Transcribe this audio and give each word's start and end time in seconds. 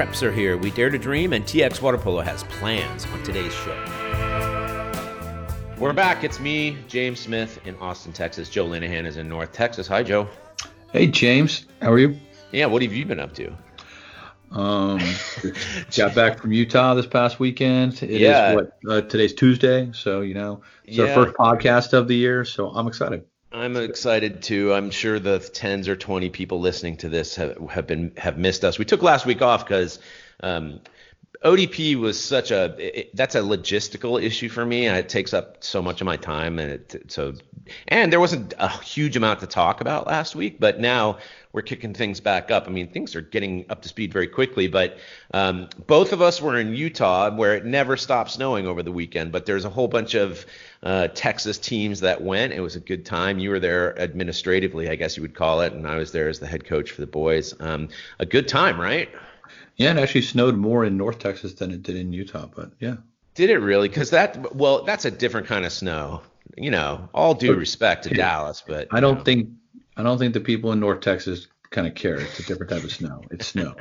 preps 0.00 0.22
are 0.22 0.32
here. 0.32 0.56
We 0.56 0.70
dare 0.70 0.88
to 0.88 0.96
dream, 0.96 1.34
and 1.34 1.44
TX 1.44 1.82
Water 1.82 1.98
Polo 1.98 2.22
has 2.22 2.42
plans 2.44 3.04
on 3.12 3.22
today's 3.22 3.52
show. 3.52 3.76
We're 5.78 5.92
back. 5.92 6.24
It's 6.24 6.40
me, 6.40 6.78
James 6.88 7.20
Smith, 7.20 7.60
in 7.66 7.76
Austin, 7.76 8.10
Texas. 8.14 8.48
Joe 8.48 8.66
Linehan 8.66 9.04
is 9.04 9.18
in 9.18 9.28
North 9.28 9.52
Texas. 9.52 9.86
Hi, 9.88 10.02
Joe. 10.02 10.26
Hey, 10.90 11.06
James. 11.06 11.66
How 11.82 11.92
are 11.92 11.98
you? 11.98 12.18
Yeah, 12.50 12.64
what 12.64 12.80
have 12.80 12.94
you 12.94 13.04
been 13.04 13.20
up 13.20 13.34
to? 13.34 13.54
Um, 14.52 15.00
got 15.94 16.14
back 16.14 16.38
from 16.38 16.50
Utah 16.52 16.94
this 16.94 17.06
past 17.06 17.38
weekend. 17.38 18.02
It 18.02 18.22
Yeah. 18.22 18.52
is 18.52 18.56
what 18.56 18.78
uh, 18.88 19.00
today's 19.02 19.34
Tuesday, 19.34 19.90
so 19.92 20.22
you 20.22 20.32
know 20.32 20.62
it's 20.86 20.96
Yeah. 20.96 21.14
our 21.14 21.26
first 21.26 21.36
podcast 21.36 21.92
of 21.92 22.08
the 22.08 22.16
year, 22.16 22.46
so 22.46 22.70
I'm 22.70 22.88
excited. 22.88 23.22
I'm 23.52 23.76
excited 23.76 24.42
too. 24.42 24.72
I'm 24.72 24.90
sure 24.90 25.18
the 25.18 25.40
tens 25.40 25.88
or 25.88 25.96
twenty 25.96 26.30
people 26.30 26.60
listening 26.60 26.96
to 26.98 27.08
this 27.08 27.34
have, 27.36 27.58
have 27.70 27.86
been 27.86 28.12
have 28.16 28.38
missed 28.38 28.64
us. 28.64 28.78
We 28.78 28.84
took 28.84 29.02
last 29.02 29.26
week 29.26 29.42
off 29.42 29.66
because 29.66 29.98
um, 30.40 30.80
ODP 31.44 31.96
was 31.96 32.22
such 32.22 32.52
a 32.52 32.76
it, 32.78 33.16
that's 33.16 33.34
a 33.34 33.40
logistical 33.40 34.22
issue 34.22 34.48
for 34.48 34.64
me. 34.64 34.86
It 34.86 35.08
takes 35.08 35.34
up 35.34 35.64
so 35.64 35.82
much 35.82 36.00
of 36.00 36.04
my 36.04 36.16
time, 36.16 36.60
and 36.60 36.70
it 36.70 37.10
so 37.10 37.34
and 37.88 38.12
there 38.12 38.20
wasn't 38.20 38.54
a 38.58 38.68
huge 38.68 39.16
amount 39.16 39.40
to 39.40 39.46
talk 39.46 39.80
about 39.80 40.06
last 40.06 40.36
week, 40.36 40.60
but 40.60 40.78
now 40.78 41.18
we're 41.52 41.62
kicking 41.62 41.94
things 41.94 42.20
back 42.20 42.50
up. 42.50 42.68
I 42.68 42.70
mean, 42.70 42.88
things 42.88 43.16
are 43.16 43.20
getting 43.20 43.64
up 43.68 43.82
to 43.82 43.88
speed 43.88 44.12
very 44.12 44.28
quickly, 44.28 44.68
but 44.68 44.98
um, 45.34 45.68
both 45.86 46.12
of 46.12 46.22
us 46.22 46.40
were 46.40 46.58
in 46.58 46.74
Utah 46.74 47.34
where 47.34 47.56
it 47.56 47.64
never 47.64 47.96
stopped 47.96 48.30
snowing 48.30 48.66
over 48.66 48.82
the 48.82 48.92
weekend. 48.92 49.32
But 49.32 49.46
there's 49.46 49.64
a 49.64 49.70
whole 49.70 49.88
bunch 49.88 50.14
of 50.14 50.46
uh, 50.82 51.08
Texas 51.08 51.58
teams 51.58 52.00
that 52.00 52.22
went. 52.22 52.52
It 52.52 52.60
was 52.60 52.76
a 52.76 52.80
good 52.80 53.04
time. 53.04 53.38
You 53.38 53.50
were 53.50 53.60
there 53.60 53.98
administratively, 54.00 54.88
I 54.88 54.94
guess 54.94 55.16
you 55.16 55.22
would 55.22 55.34
call 55.34 55.60
it, 55.62 55.72
and 55.72 55.86
I 55.86 55.96
was 55.96 56.12
there 56.12 56.28
as 56.28 56.38
the 56.38 56.46
head 56.46 56.64
coach 56.64 56.92
for 56.92 57.00
the 57.00 57.06
boys. 57.08 57.54
Um, 57.58 57.88
a 58.20 58.26
good 58.26 58.46
time, 58.46 58.80
right? 58.80 59.08
Yeah, 59.76 59.92
it 59.92 59.98
actually 59.98 60.22
snowed 60.22 60.56
more 60.56 60.84
in 60.84 60.96
North 60.96 61.18
Texas 61.18 61.54
than 61.54 61.72
it 61.72 61.82
did 61.82 61.96
in 61.96 62.12
Utah, 62.12 62.46
but 62.54 62.72
yeah. 62.78 62.96
Did 63.34 63.50
it 63.50 63.58
really? 63.58 63.88
Because 63.88 64.10
that, 64.10 64.54
well, 64.54 64.84
that's 64.84 65.04
a 65.04 65.10
different 65.10 65.46
kind 65.46 65.64
of 65.64 65.72
snow. 65.72 66.22
You 66.56 66.70
know, 66.70 67.08
all 67.14 67.34
due 67.34 67.54
respect 67.54 68.04
to 68.04 68.14
Dallas, 68.14 68.62
but 68.66 68.88
I 68.90 69.00
don't 69.00 69.24
think 69.24 69.48
I 70.00 70.02
don't 70.02 70.18
think 70.18 70.34
the 70.34 70.40
people 70.40 70.72
in 70.72 70.80
North 70.80 71.00
Texas 71.00 71.46
kind 71.70 71.86
of 71.86 71.94
care. 71.94 72.16
It's 72.20 72.40
a 72.40 72.42
different 72.44 72.70
type 72.70 72.82
of 72.84 72.92
snow. 72.92 73.22
It's 73.30 73.46
snow. 73.48 73.74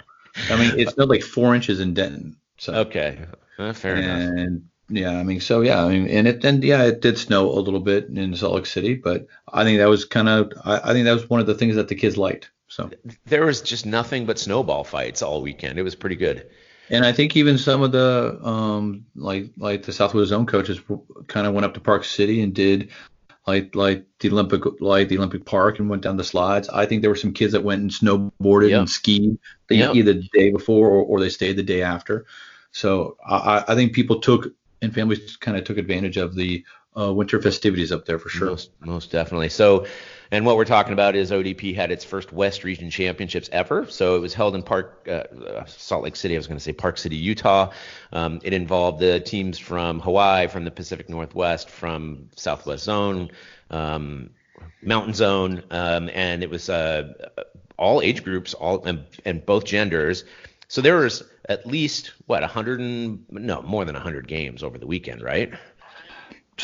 I 0.50 0.56
mean, 0.58 0.80
it 0.80 0.90
snowed 0.90 1.10
like 1.10 1.24
four 1.24 1.56
inches 1.56 1.80
in 1.80 1.94
Denton. 1.94 2.38
So 2.58 2.74
Okay, 2.74 3.26
uh, 3.58 3.74
fair 3.74 3.96
enough. 3.96 4.30
and 4.38 4.70
yeah, 4.90 5.18
I 5.18 5.24
mean, 5.24 5.40
so 5.40 5.62
yeah, 5.62 5.84
I 5.84 5.90
mean, 5.90 6.08
and 6.08 6.28
it 6.28 6.44
and 6.44 6.64
yeah, 6.64 6.84
it 6.84 7.02
did 7.02 7.18
snow 7.18 7.50
a 7.52 7.60
little 7.62 7.80
bit 7.80 8.08
in 8.10 8.36
Salt 8.36 8.56
Lake 8.56 8.66
City, 8.66 8.96
but 8.96 9.28
I 9.54 9.64
think 9.64 9.80
that 9.80 9.90
was 9.90 10.06
kind 10.06 10.28
of 10.30 10.52
I, 10.66 10.80
I 10.90 10.94
think 10.94 11.06
that 11.06 11.14
was 11.14 11.30
one 11.30 11.40
of 11.40 11.48
the 11.48 11.56
things 11.56 11.76
that 11.76 11.88
the 11.88 11.96
kids 11.96 12.18
liked. 12.18 12.52
So 12.68 12.90
There 13.26 13.46
was 13.46 13.62
just 13.62 13.86
nothing 13.86 14.26
but 14.28 14.38
snowball 14.38 14.84
fights 14.84 15.22
all 15.24 15.42
weekend. 15.42 15.80
It 15.80 15.84
was 15.84 15.96
pretty 15.96 16.16
good. 16.16 16.50
and 16.92 17.04
I 17.06 17.12
think 17.12 17.36
even 17.36 17.58
some 17.58 17.82
of 17.82 17.92
the 17.92 18.40
um 18.44 19.06
like 19.16 19.50
like 19.58 19.84
the 19.84 19.94
Southwest 19.94 20.30
Zone 20.30 20.46
coaches 20.46 20.80
kind 21.28 21.48
of 21.48 21.54
went 21.54 21.66
up 21.66 21.74
to 21.76 21.80
Park 21.80 22.04
City 22.04 22.42
and 22.42 22.54
did 22.54 22.90
like 23.48 23.74
like 23.76 24.06
the 24.20 24.30
Olympic 24.30 24.62
like 24.82 25.08
the 25.08 25.18
Olympic 25.18 25.46
Park 25.46 25.80
and 25.80 25.90
went 25.90 26.04
down 26.04 26.18
the 26.18 26.24
slides. 26.24 26.70
I 26.70 26.86
think 26.86 27.02
there 27.02 27.12
were 27.12 27.16
some 27.16 27.34
kids 27.34 27.54
that 27.54 27.64
went 27.64 27.82
and 27.82 27.92
snowboarded 27.92 28.70
Yep. 28.70 28.80
and 28.80 28.90
skied 28.90 29.38
the, 29.68 29.76
Yep. 29.78 29.96
either 29.96 30.14
the 30.14 30.30
day 30.34 30.52
before 30.52 30.88
or, 30.88 31.04
or 31.04 31.20
they 31.20 31.30
stayed 31.30 31.56
the 31.56 31.64
day 31.64 31.82
after. 31.82 32.26
So 32.72 33.18
I, 33.28 33.36
I- 33.36 33.64
I 33.70 33.76
think 33.76 33.94
people 33.94 34.20
took 34.20 34.54
and 34.82 34.94
families 34.94 35.36
kind 35.38 35.58
of 35.58 35.64
took 35.66 35.78
advantage 35.78 36.18
of 36.18 36.36
the 36.36 36.64
uh, 37.00 37.14
winter 37.14 37.42
festivities 37.42 37.92
up 37.92 38.06
there 38.06 38.20
for 38.20 38.30
sure. 38.30 38.50
Most, 38.50 38.72
most 38.80 39.12
definitely. 39.12 39.50
So, 39.50 39.86
and 40.32 40.46
what 40.46 40.58
we're 40.58 40.66
talking 40.66 40.94
about 40.94 41.16
is 41.16 41.32
ODP 41.32 41.74
had 41.74 41.92
its 41.92 42.04
first 42.04 42.32
West 42.32 42.64
Region 42.64 42.90
Championships 42.90 43.50
ever. 43.52 43.88
So 43.88 44.16
it 44.16 44.20
was 44.20 44.34
held 44.34 44.56
in 44.56 44.62
Park, 44.62 45.08
uh, 45.10 45.66
Salt 45.66 46.04
Lake 46.04 46.16
City. 46.16 46.36
I 46.36 46.38
was 46.38 46.48
going 46.48 46.58
to 46.58 46.64
say 46.64 46.74
Park 46.74 46.98
City, 46.98 47.16
Utah. 47.16 47.72
Um, 48.12 48.40
it 48.44 48.54
involved 48.54 49.00
the 49.00 49.20
teams 49.20 49.58
from 49.58 50.00
Hawaii, 50.00 50.48
from 50.48 50.66
the 50.66 50.72
Pacific 50.72 51.10
Northwest, 51.10 51.70
from 51.70 52.30
Southwest 52.36 52.84
Zone, 52.84 53.32
um, 53.72 54.30
Mountain 54.82 55.14
Zone, 55.14 55.64
um, 55.72 56.10
and 56.14 56.44
it 56.44 56.50
was 56.50 56.70
uh, 56.70 57.14
all 57.78 58.02
age 58.02 58.24
groups, 58.24 58.54
all 58.54 58.84
and, 58.86 59.06
and 59.26 59.46
both 59.46 59.66
genders. 59.66 60.26
So 60.68 60.82
there 60.82 60.98
was 60.98 61.24
at 61.50 61.66
least 61.66 62.12
what 62.28 62.42
100 62.42 62.80
and 62.80 63.26
no 63.32 63.62
more 63.64 63.84
than 63.84 63.96
100 63.96 64.28
games 64.28 64.62
over 64.62 64.78
the 64.78 64.86
weekend, 64.86 65.24
right? 65.24 65.52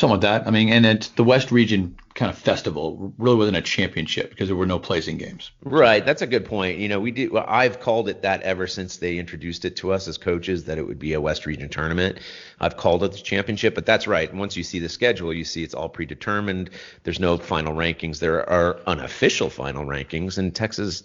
Like 0.02 0.20
that. 0.20 0.46
I 0.46 0.50
mean, 0.50 0.68
and 0.68 0.84
it's 0.84 1.08
the 1.08 1.24
West 1.24 1.50
Region 1.50 1.96
kind 2.14 2.30
of 2.30 2.38
festival 2.38 3.12
really 3.18 3.36
wasn't 3.36 3.56
a 3.56 3.62
championship 3.62 4.30
because 4.30 4.48
there 4.48 4.56
were 4.56 4.66
no 4.66 4.78
placing 4.78 5.18
games. 5.18 5.50
Right, 5.62 6.04
that's 6.04 6.22
a 6.22 6.26
good 6.26 6.44
point. 6.44 6.78
You 6.78 6.88
know, 6.88 7.00
we 7.00 7.10
do. 7.10 7.30
Well, 7.32 7.44
I've 7.46 7.80
called 7.80 8.08
it 8.08 8.22
that 8.22 8.42
ever 8.42 8.66
since 8.66 8.98
they 8.98 9.18
introduced 9.18 9.64
it 9.64 9.76
to 9.76 9.92
us 9.92 10.06
as 10.06 10.16
coaches 10.16 10.64
that 10.64 10.78
it 10.78 10.86
would 10.86 10.98
be 10.98 11.14
a 11.14 11.20
West 11.20 11.46
Region 11.46 11.68
tournament. 11.68 12.18
I've 12.60 12.76
called 12.76 13.04
it 13.04 13.12
the 13.12 13.18
championship, 13.18 13.74
but 13.74 13.86
that's 13.86 14.06
right. 14.06 14.32
Once 14.32 14.56
you 14.56 14.62
see 14.62 14.78
the 14.78 14.88
schedule, 14.88 15.32
you 15.32 15.44
see 15.44 15.62
it's 15.62 15.74
all 15.74 15.88
predetermined. 15.88 16.70
There's 17.04 17.20
no 17.20 17.36
final 17.38 17.74
rankings. 17.74 18.18
There 18.18 18.48
are 18.48 18.80
unofficial 18.86 19.50
final 19.50 19.84
rankings, 19.84 20.38
and 20.38 20.54
Texas 20.54 21.04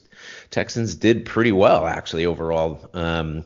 Texans 0.50 0.96
did 0.96 1.26
pretty 1.26 1.52
well 1.52 1.88
actually 1.88 2.26
overall. 2.26 2.90
Um, 2.94 3.44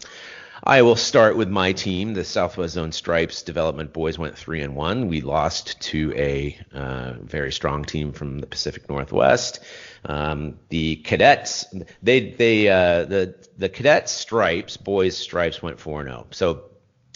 I 0.67 0.81
will 0.81 0.95
start 0.95 1.37
with 1.37 1.47
my 1.47 1.73
team. 1.73 2.15
The 2.15 2.23
Southwest 2.23 2.73
Zone 2.73 2.91
Stripes 2.91 3.43
Development 3.43 3.93
Boys 3.93 4.17
went 4.17 4.35
three 4.35 4.61
and 4.61 4.75
one. 4.75 5.07
We 5.07 5.21
lost 5.21 5.79
to 5.81 6.11
a 6.15 6.57
uh, 6.73 7.13
very 7.21 7.51
strong 7.51 7.85
team 7.85 8.11
from 8.11 8.39
the 8.39 8.47
Pacific 8.47 8.89
Northwest. 8.89 9.59
Um, 10.05 10.57
the 10.69 10.95
Cadets, 10.97 11.65
they 12.01 12.31
they 12.31 12.67
uh, 12.67 13.05
the 13.05 13.35
the 13.55 13.69
Cadet 13.69 14.09
Stripes 14.09 14.75
Boys 14.75 15.15
Stripes 15.15 15.61
went 15.61 15.79
four 15.79 15.99
and 15.99 16.09
zero. 16.09 16.25
So 16.31 16.63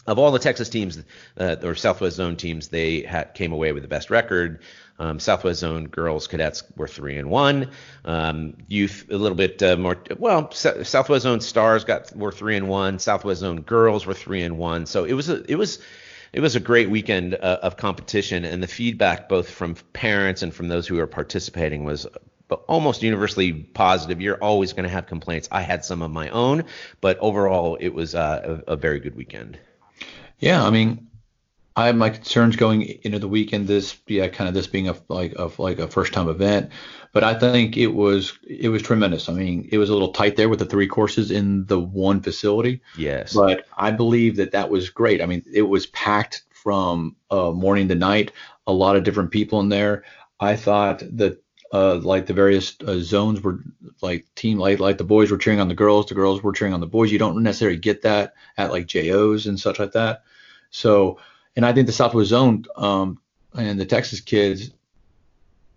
of 0.08 0.18
all 0.18 0.32
the 0.32 0.40
Texas 0.40 0.70
teams 0.70 1.02
uh, 1.38 1.58
or 1.64 1.76
Southwest 1.76 2.16
Zone 2.16 2.36
teams, 2.36 2.70
they 2.70 3.02
had, 3.02 3.34
came 3.34 3.52
away 3.52 3.72
with 3.72 3.84
the 3.84 3.90
best 3.90 4.10
record. 4.10 4.62
Um, 4.98 5.20
Southwest 5.20 5.62
Zone 5.62 5.86
girls 5.86 6.28
cadets 6.28 6.64
were 6.76 6.88
three 6.88 7.18
and 7.18 7.30
one. 7.30 7.72
Um, 8.04 8.58
youth 8.68 9.06
a 9.10 9.18
little 9.18 9.38
bit 9.38 9.62
uh, 9.64 9.78
more. 9.78 9.98
Well, 10.18 10.50
S- 10.52 10.90
Southwest 10.90 11.24
Zone 11.24 11.42
stars 11.42 11.86
got 11.86 12.14
were 12.16 12.32
three 12.32 12.58
and 12.58 12.68
one. 12.68 13.00
Southwest 13.00 13.40
Zone 13.40 13.62
girls 13.62 14.06
were 14.06 14.14
three 14.14 14.42
and 14.42 14.58
one. 14.58 14.86
So 14.86 15.06
it 15.06 15.14
was 15.14 15.30
a 15.30 15.44
it 15.50 15.56
was 15.56 15.80
it 16.34 16.42
was 16.42 16.56
a 16.56 16.60
great 16.60 16.90
weekend 16.90 17.36
uh, 17.36 17.60
of 17.62 17.78
competition, 17.78 18.44
and 18.44 18.62
the 18.62 18.68
feedback 18.68 19.30
both 19.30 19.50
from 19.50 19.76
parents 19.94 20.42
and 20.42 20.54
from 20.54 20.68
those 20.68 20.86
who 20.86 21.00
are 21.00 21.08
participating 21.08 21.86
was 21.86 22.06
almost 22.68 23.04
universally 23.04 23.54
positive. 23.54 24.20
You're 24.20 24.44
always 24.44 24.74
going 24.74 24.84
to 24.84 24.90
have 24.90 25.08
complaints. 25.08 25.48
I 25.52 25.62
had 25.62 25.86
some 25.86 26.02
of 26.02 26.12
my 26.12 26.30
own, 26.30 26.66
but 27.00 27.20
overall 27.20 27.78
it 27.80 27.94
was 27.94 28.16
uh, 28.16 28.62
a, 28.68 28.74
a 28.74 28.76
very 28.76 29.00
good 29.00 29.16
weekend. 29.16 29.60
Yeah, 30.40 30.66
I 30.66 30.70
mean, 30.70 31.08
I 31.76 31.88
have 31.88 31.96
my 31.96 32.10
concerns 32.10 32.56
going 32.56 32.82
into 32.82 33.20
the 33.20 33.28
weekend. 33.28 33.68
This, 33.68 33.98
yeah, 34.08 34.28
kind 34.28 34.48
of 34.48 34.54
this 34.54 34.68
being 34.68 34.90
a 34.90 34.96
like 35.08 35.34
a 35.38 35.50
like 35.58 35.80
a 35.80 35.88
first 35.88 36.14
time 36.14 36.28
event, 36.28 36.72
but 37.14 37.24
I 37.24 37.34
think 37.34 37.78
it 37.78 37.88
was 37.88 38.38
it 38.48 38.70
was 38.70 38.82
tremendous. 38.82 39.30
I 39.30 39.34
mean, 39.34 39.68
it 39.72 39.78
was 39.78 39.90
a 39.90 39.94
little 39.94 40.12
tight 40.12 40.36
there 40.36 40.50
with 40.50 40.60
the 40.60 40.66
three 40.66 40.88
courses 40.88 41.32
in 41.32 41.66
the 41.66 41.80
one 41.80 42.22
facility, 42.22 42.82
Yes. 42.98 43.34
but 43.34 43.66
I 43.78 43.92
believe 43.92 44.36
that 44.38 44.52
that 44.52 44.70
was 44.70 44.90
great. 44.90 45.22
I 45.22 45.26
mean, 45.26 45.44
it 45.52 45.64
was 45.64 45.86
packed 45.88 46.44
from 46.52 47.16
uh, 47.32 47.52
morning 47.52 47.88
to 47.88 47.96
night. 47.96 48.32
A 48.68 48.74
lot 48.74 48.96
of 48.96 49.04
different 49.04 49.32
people 49.32 49.60
in 49.62 49.70
there. 49.70 50.04
I 50.40 50.56
thought 50.56 51.00
that 51.18 51.42
uh, 51.72 51.96
like 51.96 52.26
the 52.26 52.34
various 52.34 52.76
uh, 52.86 53.00
zones 53.00 53.42
were 53.42 53.60
like 54.02 54.26
team 54.36 54.58
like 54.58 54.80
like 54.80 54.98
the 54.98 55.04
boys 55.04 55.30
were 55.30 55.38
cheering 55.38 55.60
on 55.60 55.68
the 55.68 55.76
girls, 55.76 56.08
the 56.08 56.16
girls 56.16 56.42
were 56.42 56.52
cheering 56.52 56.74
on 56.74 56.80
the 56.80 56.88
boys. 56.88 57.12
You 57.12 57.20
don't 57.20 57.44
necessarily 57.44 57.78
get 57.78 58.02
that 58.04 58.34
at 58.58 58.72
like 58.72 58.88
JOs 58.88 59.46
and 59.46 59.60
such 59.60 59.80
like 59.80 59.92
that. 59.92 60.24
So, 60.72 61.20
and 61.56 61.66
I 61.66 61.74
think 61.74 61.88
the 61.88 61.94
Southwest 61.94 62.30
Zone 62.30 62.66
um, 62.76 63.20
and 63.56 63.80
the 63.80 63.86
Texas 63.86 64.20
kids, 64.20 64.72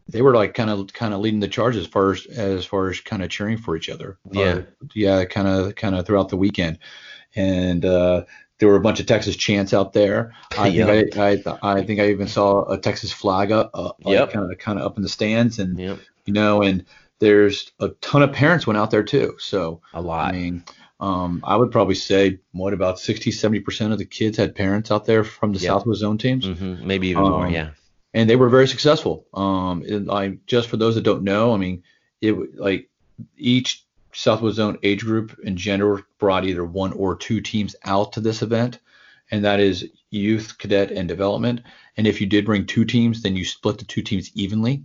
they 0.08 0.22
were 0.22 0.34
like 0.34 0.54
kind 0.54 0.70
of 0.70 0.92
kind 0.92 1.12
of 1.12 1.20
leading 1.20 1.41
the 1.41 1.48
charge 1.48 1.76
as 1.76 1.86
far 1.86 2.12
as 2.12 2.26
as 2.26 2.65
far 2.65 2.89
as 2.89 3.00
kind 3.00 3.22
of 3.22 3.30
cheering 3.30 3.59
for 3.59 3.77
each 3.77 3.91
other. 3.91 4.18
Yeah. 4.30 4.42
Uh, 4.42 4.62
yeah, 4.94 5.24
kind 5.24 5.48
of 5.48 5.74
kind 5.74 5.94
of 5.94 6.06
throughout 6.06 6.30
the 6.30 6.36
weekend, 6.39 6.78
and 7.34 7.84
uh, 7.84 8.24
there 8.62 8.68
were 8.70 8.76
a 8.76 8.80
bunch 8.80 9.00
of 9.00 9.06
Texas 9.06 9.34
chants 9.34 9.74
out 9.74 9.92
there. 9.92 10.32
I 10.56 10.68
Yep. 10.68 10.88
think 10.88 11.16
I, 11.18 11.30
I 11.60 11.72
I 11.80 11.82
think 11.84 11.98
I 11.98 12.10
even 12.10 12.28
saw 12.28 12.64
a 12.70 12.78
Texas 12.78 13.10
flag 13.12 13.50
up, 13.50 13.72
uh, 13.74 13.91
like 14.04 14.30
kind 14.30 14.53
of 14.53 14.56
kind 14.59 14.78
of 14.78 14.86
up 14.86 14.97
in 14.97 15.03
the 15.03 15.09
stands, 15.09 15.59
and 15.59 15.80
Yep. 15.80 15.98
you 16.26 16.32
know, 16.32 16.62
and 16.62 16.84
there's 17.18 17.72
a 17.80 17.88
ton 18.00 18.22
of 18.22 18.32
parents 18.32 18.64
went 18.64 18.78
out 18.78 18.92
there 18.92 19.03
too. 19.03 19.34
So 19.41 19.80
A 19.94 20.00
lot. 20.00 20.28
I 20.28 20.32
mean, 20.38 20.62
um, 21.00 21.41
I 21.42 21.56
would 21.56 21.72
probably 21.72 21.97
say 21.97 22.38
what 22.53 22.72
about 22.72 23.00
60, 23.00 23.32
70 23.32 23.59
percent 23.62 23.92
of 23.92 23.98
the 23.98 24.04
kids 24.04 24.36
had 24.36 24.54
parents 24.54 24.92
out 24.92 25.06
there 25.06 25.24
from 25.24 25.53
the 25.53 25.58
Yep. 25.58 25.68
Southwest 25.68 25.98
Zone 25.98 26.16
teams, 26.18 26.47
hmm 26.47 26.86
Maybe 26.86 27.08
even 27.08 27.24
more. 27.24 27.47
Um, 27.47 27.53
Yeah. 27.53 27.70
and 28.15 28.30
they 28.30 28.36
were 28.36 28.48
very 28.48 28.68
successful. 28.68 29.26
Um, 29.34 29.82
and 29.82 30.08
I 30.08 30.38
just 30.47 30.68
for 30.68 30.76
those 30.76 30.94
that 30.94 31.03
don't 31.03 31.24
know, 31.24 31.53
I 31.53 31.56
mean, 31.56 31.82
it 32.20 32.56
like 32.56 32.88
each 33.36 33.84
Southwest 34.12 34.56
Zone 34.56 34.78
age 34.82 35.04
group 35.04 35.38
and 35.44 35.56
gender 35.56 36.03
brought 36.18 36.44
either 36.44 36.64
one 36.64 36.92
or 36.92 37.16
two 37.16 37.41
teams 37.41 37.74
out 37.84 38.12
to 38.12 38.20
this 38.20 38.42
event, 38.42 38.78
and 39.30 39.44
that 39.44 39.60
is 39.60 39.88
youth, 40.10 40.59
cadet, 40.59 40.91
and 40.91 41.09
development. 41.09 41.62
And 41.97 42.06
if 42.06 42.20
you 42.20 42.26
did 42.26 42.44
bring 42.44 42.66
two 42.66 42.84
teams, 42.84 43.22
then 43.22 43.36
you 43.36 43.44
split 43.44 43.78
the 43.78 43.84
two 43.84 44.03
teams 44.03 44.30
evenly, 44.34 44.84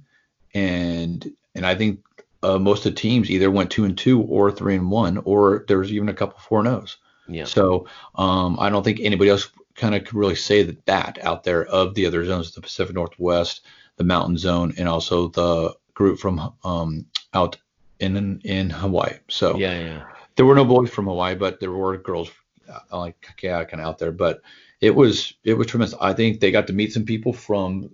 and 0.54 1.32
and 1.56 1.66
I 1.66 1.76
think 1.76 2.00
uh, 2.44 2.60
most 2.60 2.86
of 2.86 2.96
the 2.96 3.02
teams 3.02 3.30
either 3.30 3.52
went 3.52 3.72
two 3.72 3.86
and 3.86 3.98
two 3.98 4.22
or 4.22 4.52
three 4.52 4.76
and 4.76 4.92
one, 4.92 5.18
or 5.20 5.66
there 5.68 5.80
was 5.80 5.92
even 5.92 6.10
a 6.10 6.14
couple 6.14 6.40
four 6.40 6.64
nos. 6.64 6.98
Yeah. 7.28 7.46
So 7.46 7.88
um, 8.16 8.58
I 8.60 8.70
don't 8.70 8.84
think 8.84 9.00
anybody 9.02 9.30
else 9.30 9.50
kind 9.76 9.96
of 9.96 10.06
could 10.06 10.16
really 10.16 10.36
say 10.36 10.64
that 10.64 10.86
that 10.86 11.20
out 11.24 11.44
there 11.44 11.66
of 11.66 11.94
the 11.94 12.06
other 12.06 12.26
zones, 12.26 12.54
the 12.54 12.62
Pacific 12.62 12.96
Northwest, 12.96 13.62
the 13.98 14.04
Mountain 14.04 14.38
Zone, 14.38 14.74
and 14.78 14.88
also 14.88 15.28
the 15.28 15.76
group 15.94 16.20
from 16.20 16.54
um, 16.64 17.06
out 17.34 17.58
in 18.00 18.42
in 18.44 18.70
Hawaii. 18.70 19.18
So 19.30 19.58
yeah, 19.58 19.80
yeah. 19.80 20.04
There 20.36 20.46
were 20.46 20.56
no 20.56 20.66
boys 20.66 20.90
from 20.90 21.06
Hawaii, 21.06 21.36
but 21.36 21.60
there 21.60 21.72
were 21.72 21.98
girls 21.98 22.30
uh, 22.70 22.98
like 22.98 23.28
yeah, 23.42 23.64
kind 23.64 23.82
of 23.82 23.88
out 23.88 23.98
there. 23.98 24.12
But 24.12 24.42
it 24.82 24.96
was 24.96 25.34
it 25.44 25.54
was 25.54 25.68
tremendous. 25.68 25.98
I 26.00 26.14
think 26.14 26.40
they 26.40 26.52
got 26.52 26.68
to 26.68 26.74
meet 26.74 26.94
some 26.94 27.06
people 27.06 27.34
from 27.34 27.92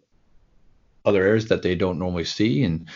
other 1.05 1.23
areas 1.23 1.47
that 1.47 1.61
they 1.61 1.75
don't 1.75 1.99
normally 1.99 2.25
see, 2.25 2.63
and 2.63 2.87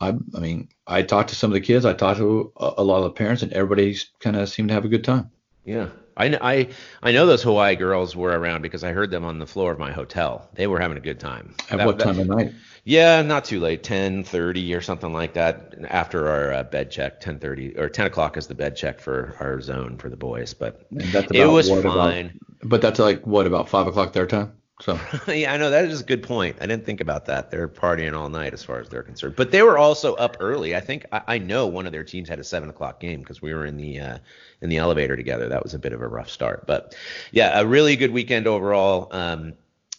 I, 0.00 0.14
I 0.34 0.38
mean, 0.38 0.68
I 0.86 1.02
talked 1.02 1.30
to 1.30 1.34
some 1.34 1.50
of 1.50 1.54
the 1.54 1.60
kids, 1.60 1.84
I 1.84 1.92
talked 1.92 2.18
to 2.18 2.52
a, 2.56 2.74
a 2.78 2.84
lot 2.84 2.98
of 2.98 3.04
the 3.04 3.10
parents, 3.10 3.42
and 3.42 3.52
everybody 3.52 3.96
kind 4.20 4.36
of 4.36 4.48
seemed 4.48 4.68
to 4.68 4.74
have 4.74 4.84
a 4.84 4.88
good 4.88 5.04
time. 5.04 5.30
Yeah, 5.64 5.88
I, 6.16 6.38
I 6.40 6.68
I 7.02 7.12
know 7.12 7.26
those 7.26 7.42
Hawaii 7.42 7.76
girls 7.76 8.16
were 8.16 8.38
around 8.38 8.62
because 8.62 8.84
I 8.84 8.92
heard 8.92 9.10
them 9.10 9.24
on 9.24 9.38
the 9.38 9.46
floor 9.46 9.72
of 9.72 9.78
my 9.78 9.92
hotel. 9.92 10.48
They 10.54 10.66
were 10.66 10.80
having 10.80 10.96
a 10.96 11.00
good 11.00 11.20
time. 11.20 11.54
At 11.70 11.78
that, 11.78 11.86
what 11.86 11.98
time 11.98 12.16
that, 12.16 12.22
of 12.22 12.28
night? 12.28 12.52
Yeah, 12.88 13.20
not 13.20 13.44
too 13.44 13.60
late, 13.60 13.82
10:30 13.82 14.74
or 14.74 14.80
something 14.80 15.12
like 15.12 15.34
that. 15.34 15.74
After 15.90 16.26
our 16.26 16.54
uh, 16.54 16.62
bed 16.62 16.90
check, 16.90 17.20
10:30 17.20 17.78
or 17.78 17.90
10 17.90 18.06
o'clock 18.06 18.38
is 18.38 18.46
the 18.46 18.54
bed 18.54 18.76
check 18.76 18.98
for 18.98 19.36
our 19.40 19.60
zone 19.60 19.98
for 19.98 20.08
the 20.08 20.16
boys. 20.16 20.54
But 20.54 20.86
it 20.90 21.44
was 21.44 21.68
fine. 21.68 22.26
About, 22.26 22.32
but 22.62 22.80
that's 22.80 22.98
like 22.98 23.26
what 23.26 23.46
about 23.46 23.68
five 23.68 23.88
o'clock 23.88 24.14
their 24.14 24.26
time? 24.26 24.54
So 24.80 24.98
yeah, 25.28 25.52
I 25.52 25.58
know 25.58 25.68
that 25.68 25.84
is 25.84 26.00
a 26.00 26.04
good 26.04 26.22
point. 26.22 26.56
I 26.62 26.66
didn't 26.66 26.86
think 26.86 27.02
about 27.02 27.26
that. 27.26 27.50
They're 27.50 27.68
partying 27.68 28.16
all 28.16 28.30
night 28.30 28.54
as 28.54 28.64
far 28.64 28.80
as 28.80 28.88
they're 28.88 29.02
concerned, 29.02 29.36
but 29.36 29.50
they 29.50 29.60
were 29.60 29.76
also 29.76 30.14
up 30.14 30.38
early. 30.40 30.74
I 30.74 30.80
think 30.80 31.04
I, 31.12 31.20
I 31.26 31.38
know 31.38 31.66
one 31.66 31.84
of 31.84 31.92
their 31.92 32.04
teams 32.04 32.26
had 32.26 32.38
a 32.38 32.44
seven 32.44 32.70
o'clock 32.70 33.00
game 33.00 33.20
because 33.20 33.42
we 33.42 33.52
were 33.52 33.66
in 33.66 33.76
the 33.76 34.00
uh, 34.00 34.18
in 34.62 34.70
the 34.70 34.78
elevator 34.78 35.14
together. 35.14 35.46
That 35.50 35.62
was 35.62 35.74
a 35.74 35.78
bit 35.78 35.92
of 35.92 36.00
a 36.00 36.08
rough 36.08 36.30
start, 36.30 36.66
but 36.66 36.96
yeah, 37.32 37.60
a 37.60 37.66
really 37.66 37.96
good 37.96 38.12
weekend 38.12 38.46
overall. 38.46 39.08
Um, 39.10 39.52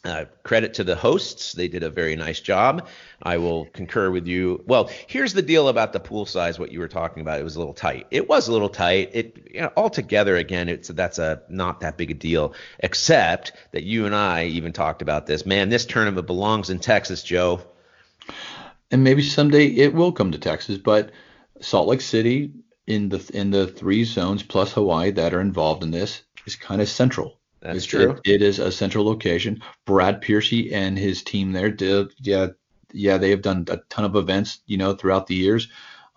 uh, 0.05 0.25
credit 0.43 0.75
to 0.75 0.83
the 0.83 0.95
hosts. 0.95 1.51
They 1.51 1.67
did 1.67 1.83
a 1.83 1.89
very 1.89 2.15
nice 2.15 2.39
job. 2.39 2.87
I 3.21 3.37
will 3.37 3.65
concur 3.65 4.09
with 4.09 4.27
you. 4.27 4.63
Well, 4.65 4.89
here's 5.07 5.33
the 5.33 5.41
deal 5.41 5.67
about 5.67 5.91
the 5.91 5.99
pool 5.99 6.25
size. 6.25 6.57
What 6.57 6.71
you 6.71 6.79
were 6.79 6.87
talking 6.87 7.21
about, 7.21 7.39
it 7.39 7.43
was 7.43 7.55
a 7.55 7.59
little 7.59 7.73
tight. 7.73 8.07
It 8.09 8.29
was 8.29 8.47
a 8.47 8.53
little 8.53 8.69
tight. 8.69 9.11
It 9.13 9.49
you 9.53 9.61
know, 9.61 9.71
altogether, 9.75 10.37
again, 10.37 10.69
it's 10.69 10.87
that's 10.87 11.19
a 11.19 11.41
not 11.49 11.81
that 11.81 11.97
big 11.97 12.11
a 12.11 12.13
deal. 12.13 12.53
Except 12.79 13.51
that 13.71 13.83
you 13.83 14.05
and 14.05 14.15
I 14.15 14.45
even 14.45 14.71
talked 14.71 15.01
about 15.01 15.25
this. 15.25 15.45
Man, 15.45 15.69
this 15.69 15.85
tournament 15.85 16.27
belongs 16.27 16.69
in 16.69 16.79
Texas, 16.79 17.21
Joe. 17.21 17.61
And 18.91 19.03
maybe 19.03 19.21
someday 19.21 19.67
it 19.67 19.93
will 19.93 20.11
come 20.11 20.31
to 20.31 20.39
Texas, 20.39 20.77
but 20.77 21.11
Salt 21.61 21.87
Lake 21.87 22.01
City 22.01 22.53
in 22.87 23.09
the 23.09 23.29
in 23.33 23.51
the 23.51 23.67
three 23.67 24.03
zones 24.03 24.43
plus 24.43 24.73
Hawaii 24.73 25.11
that 25.11 25.33
are 25.33 25.41
involved 25.41 25.83
in 25.83 25.91
this 25.91 26.23
is 26.45 26.55
kind 26.55 26.81
of 26.81 26.89
central. 26.89 27.38
That's 27.61 27.77
it's, 27.77 27.85
true. 27.85 28.11
It, 28.23 28.35
it 28.35 28.41
is 28.41 28.59
a 28.59 28.71
central 28.71 29.05
location. 29.05 29.61
Brad 29.85 30.21
Piercy 30.21 30.73
and 30.73 30.97
his 30.97 31.23
team 31.23 31.51
there 31.51 31.69
did, 31.69 32.13
yeah, 32.19 32.47
yeah, 32.91 33.17
they 33.17 33.29
have 33.29 33.41
done 33.41 33.65
a 33.69 33.77
ton 33.89 34.05
of 34.05 34.15
events, 34.15 34.59
you 34.65 34.77
know, 34.77 34.93
throughout 34.93 35.27
the 35.27 35.35
years, 35.35 35.67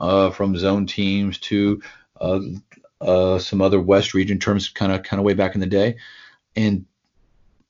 uh, 0.01 0.31
from 0.31 0.57
zone 0.57 0.87
teams 0.87 1.39
to 1.39 1.83
uh, 2.21 2.41
uh, 3.01 3.39
some 3.39 3.61
other 3.61 3.81
West 3.81 4.15
region 4.15 4.39
terms, 4.39 4.69
kind 4.69 4.93
of 4.93 5.03
kind 5.03 5.19
of 5.19 5.25
way 5.25 5.35
back 5.35 5.55
in 5.55 5.61
the 5.61 5.67
day. 5.67 5.97
And 6.57 6.87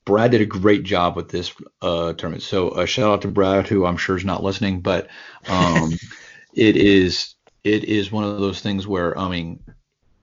Brad 0.05 0.31
did 0.31 0.41
a 0.41 0.45
great 0.45 0.83
job 0.83 1.15
with 1.15 1.29
this 1.29 1.53
uh, 1.81 2.13
tournament. 2.13 2.43
So 2.43 2.71
a 2.71 2.85
shout 2.85 3.11
out 3.11 3.21
to 3.23 3.29
Brad, 3.29 3.67
who 3.67 3.85
I'm 3.85 3.97
sure 3.97 4.17
is 4.17 4.25
not 4.25 4.43
listening, 4.43 4.81
but 4.81 5.07
um, 5.47 5.93
it 6.53 6.75
is 6.75 7.35
it 7.63 7.85
is 7.85 8.11
one 8.11 8.23
of 8.23 8.39
those 8.39 8.61
things 8.61 8.87
where 8.87 9.17
I 9.17 9.29
mean 9.29 9.63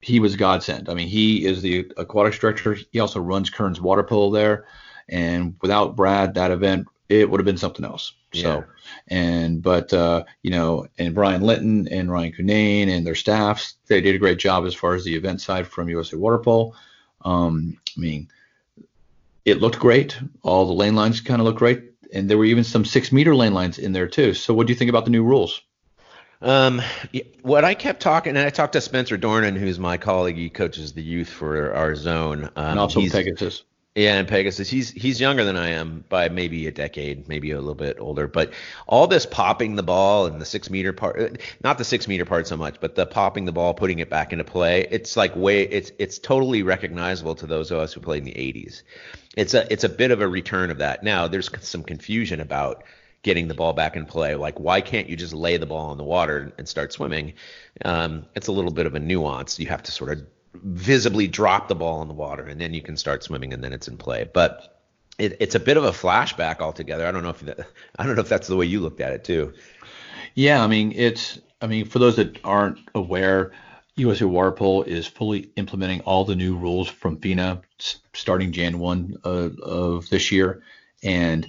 he 0.00 0.20
was 0.20 0.36
godsend. 0.36 0.88
I 0.88 0.94
mean, 0.94 1.08
he 1.08 1.44
is 1.44 1.62
the 1.62 1.92
aquatics 1.96 2.38
director. 2.38 2.76
He 2.90 3.00
also 3.00 3.20
runs 3.20 3.50
Kearns 3.50 3.80
water 3.80 4.02
polo 4.02 4.30
there, 4.30 4.66
and 5.08 5.56
without 5.60 5.96
Brad, 5.96 6.34
that 6.34 6.50
event 6.50 6.86
it 7.08 7.28
would 7.28 7.40
have 7.40 7.44
been 7.44 7.58
something 7.58 7.84
else. 7.84 8.14
Yeah. 8.32 8.42
So, 8.42 8.64
and 9.08 9.62
but 9.62 9.92
uh, 9.92 10.24
you 10.42 10.50
know, 10.52 10.86
and 10.98 11.14
Brian 11.14 11.42
Linton 11.42 11.88
and 11.88 12.10
Ryan 12.10 12.32
Cunane 12.32 12.88
and 12.88 13.06
their 13.06 13.14
staffs, 13.14 13.74
they 13.88 14.00
did 14.00 14.14
a 14.14 14.18
great 14.18 14.38
job 14.38 14.64
as 14.64 14.74
far 14.74 14.94
as 14.94 15.04
the 15.04 15.16
event 15.16 15.40
side 15.40 15.66
from 15.66 15.88
USA 15.88 16.16
Water 16.16 16.38
Polo. 16.38 16.74
Um, 17.22 17.76
I 17.96 18.00
mean, 18.00 18.28
it 19.44 19.60
looked 19.60 19.78
great. 19.78 20.18
All 20.42 20.66
the 20.66 20.72
lane 20.72 20.94
lines 20.94 21.20
kind 21.20 21.40
of 21.40 21.44
looked 21.44 21.58
great, 21.58 21.92
and 22.14 22.30
there 22.30 22.38
were 22.38 22.44
even 22.44 22.64
some 22.64 22.84
six 22.84 23.12
meter 23.12 23.34
lane 23.34 23.52
lines 23.54 23.78
in 23.78 23.92
there 23.92 24.08
too. 24.08 24.32
So, 24.32 24.54
what 24.54 24.66
do 24.66 24.72
you 24.72 24.78
think 24.78 24.88
about 24.88 25.04
the 25.04 25.10
new 25.10 25.24
rules? 25.24 25.60
Um, 26.42 26.80
what 27.42 27.64
I 27.64 27.74
kept 27.74 28.00
talking, 28.00 28.36
and 28.36 28.46
I 28.46 28.50
talked 28.50 28.72
to 28.72 28.80
Spencer 28.80 29.18
Dornan, 29.18 29.56
who's 29.56 29.78
my 29.78 29.96
colleague. 29.96 30.36
He 30.36 30.48
coaches 30.48 30.92
the 30.92 31.02
youth 31.02 31.28
for 31.28 31.74
our 31.74 31.94
zone. 31.94 32.44
Um, 32.56 32.70
and 32.70 32.78
also 32.78 33.00
Pegasus. 33.00 33.64
Yeah, 33.96 34.18
and 34.18 34.28
Pegasus. 34.28 34.70
He's 34.70 34.90
he's 34.90 35.20
younger 35.20 35.44
than 35.44 35.56
I 35.56 35.70
am 35.70 36.04
by 36.08 36.28
maybe 36.28 36.68
a 36.68 36.70
decade, 36.70 37.28
maybe 37.28 37.50
a 37.50 37.58
little 37.58 37.74
bit 37.74 37.98
older. 37.98 38.28
But 38.28 38.52
all 38.86 39.08
this 39.08 39.26
popping 39.26 39.74
the 39.74 39.82
ball 39.82 40.26
and 40.26 40.40
the 40.40 40.44
six 40.46 40.70
meter 40.70 40.92
part, 40.92 41.40
not 41.64 41.76
the 41.76 41.84
six 41.84 42.06
meter 42.06 42.24
part 42.24 42.46
so 42.46 42.56
much, 42.56 42.76
but 42.80 42.94
the 42.94 43.04
popping 43.04 43.46
the 43.46 43.52
ball, 43.52 43.74
putting 43.74 43.98
it 43.98 44.08
back 44.08 44.32
into 44.32 44.44
play. 44.44 44.86
It's 44.90 45.16
like 45.16 45.34
way, 45.34 45.62
it's 45.62 45.90
it's 45.98 46.20
totally 46.20 46.62
recognizable 46.62 47.34
to 47.34 47.46
those 47.46 47.72
of 47.72 47.80
us 47.80 47.92
who 47.92 48.00
played 48.00 48.26
in 48.26 48.26
the 48.26 48.32
80s. 48.32 48.82
It's 49.36 49.54
a 49.54 49.70
it's 49.72 49.84
a 49.84 49.88
bit 49.88 50.12
of 50.12 50.20
a 50.20 50.28
return 50.28 50.70
of 50.70 50.78
that. 50.78 51.02
Now 51.02 51.26
there's 51.26 51.50
some 51.60 51.82
confusion 51.82 52.40
about 52.40 52.84
getting 53.22 53.48
the 53.48 53.54
ball 53.54 53.72
back 53.72 53.96
in 53.96 54.06
play. 54.06 54.34
Like, 54.34 54.58
why 54.58 54.80
can't 54.80 55.08
you 55.08 55.16
just 55.16 55.34
lay 55.34 55.56
the 55.56 55.66
ball 55.66 55.92
in 55.92 55.98
the 55.98 56.04
water 56.04 56.52
and 56.58 56.68
start 56.68 56.92
swimming? 56.92 57.34
Um, 57.84 58.26
it's 58.34 58.46
a 58.46 58.52
little 58.52 58.70
bit 58.70 58.86
of 58.86 58.94
a 58.94 59.00
nuance. 59.00 59.58
You 59.58 59.66
have 59.66 59.82
to 59.84 59.92
sort 59.92 60.12
of 60.12 60.26
visibly 60.54 61.28
drop 61.28 61.68
the 61.68 61.74
ball 61.74 62.02
in 62.02 62.08
the 62.08 62.14
water, 62.14 62.44
and 62.44 62.60
then 62.60 62.74
you 62.74 62.82
can 62.82 62.96
start 62.96 63.22
swimming, 63.22 63.52
and 63.52 63.62
then 63.62 63.72
it's 63.72 63.88
in 63.88 63.98
play. 63.98 64.28
But 64.32 64.80
it, 65.18 65.36
it's 65.40 65.54
a 65.54 65.60
bit 65.60 65.76
of 65.76 65.84
a 65.84 65.90
flashback 65.90 66.60
altogether. 66.60 67.06
I 67.06 67.12
don't 67.12 67.22
know 67.22 67.30
if 67.30 67.40
that, 67.40 67.68
I 67.98 68.06
don't 68.06 68.16
know 68.16 68.22
if 68.22 68.28
that's 68.28 68.48
the 68.48 68.56
way 68.56 68.66
you 68.66 68.80
looked 68.80 69.00
at 69.00 69.12
it 69.12 69.24
too. 69.24 69.52
Yeah, 70.34 70.62
I 70.62 70.66
mean, 70.66 70.92
it's 70.92 71.40
I 71.60 71.66
mean, 71.66 71.84
for 71.84 71.98
those 71.98 72.16
that 72.16 72.38
aren't 72.44 72.78
aware. 72.94 73.52
USA 73.96 74.24
Water 74.24 74.52
Polo 74.52 74.82
is 74.82 75.06
fully 75.06 75.50
implementing 75.56 76.00
all 76.02 76.24
the 76.24 76.36
new 76.36 76.56
rules 76.56 76.88
from 76.88 77.18
FINA 77.18 77.60
starting 78.14 78.50
Jan 78.50 78.78
1 78.78 79.18
uh, 79.24 79.28
of 79.62 80.08
this 80.08 80.32
year. 80.32 80.62
And 81.02 81.46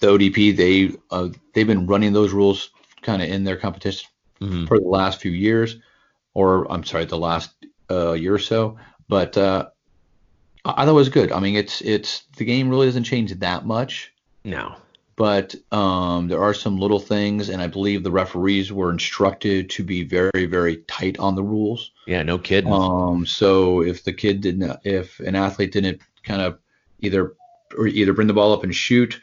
the 0.00 0.08
ODP 0.08 0.56
they 0.56 0.96
uh, 1.10 1.28
they've 1.54 1.66
been 1.66 1.86
running 1.86 2.12
those 2.12 2.32
rules 2.32 2.70
kind 3.02 3.22
of 3.22 3.28
in 3.28 3.44
their 3.44 3.56
competition 3.56 4.08
mm-hmm. 4.40 4.66
for 4.66 4.78
the 4.78 4.88
last 4.88 5.20
few 5.20 5.30
years, 5.30 5.76
or 6.34 6.70
I'm 6.70 6.84
sorry, 6.84 7.04
the 7.04 7.18
last 7.18 7.52
uh, 7.90 8.12
year 8.12 8.34
or 8.34 8.38
so. 8.38 8.76
But 9.08 9.36
uh, 9.36 9.68
I 10.64 10.84
thought 10.84 10.88
it 10.88 10.92
was 10.92 11.08
good. 11.08 11.32
I 11.32 11.40
mean, 11.40 11.56
it's 11.56 11.80
it's 11.80 12.24
the 12.36 12.44
game 12.44 12.68
really 12.68 12.86
doesn't 12.86 13.04
change 13.04 13.32
that 13.32 13.66
much. 13.66 14.12
No. 14.44 14.76
But 15.16 15.54
um, 15.72 16.28
there 16.28 16.42
are 16.42 16.52
some 16.52 16.76
little 16.76 16.98
things, 16.98 17.48
and 17.48 17.62
I 17.62 17.68
believe 17.68 18.02
the 18.02 18.10
referees 18.10 18.70
were 18.70 18.90
instructed 18.90 19.70
to 19.70 19.82
be 19.82 20.04
very, 20.04 20.44
very 20.44 20.78
tight 20.88 21.18
on 21.18 21.34
the 21.34 21.42
rules. 21.42 21.90
Yeah, 22.06 22.22
no 22.22 22.36
kidding. 22.36 22.70
Um, 22.70 23.24
so 23.24 23.82
if 23.82 24.04
the 24.04 24.12
kid 24.12 24.42
didn't, 24.42 24.78
if 24.84 25.18
an 25.20 25.34
athlete 25.34 25.72
didn't 25.72 26.02
kind 26.22 26.42
of 26.42 26.58
either 27.00 27.34
or 27.78 27.86
either 27.86 28.12
bring 28.12 28.28
the 28.28 28.34
ball 28.34 28.52
up 28.52 28.62
and 28.62 28.74
shoot, 28.74 29.18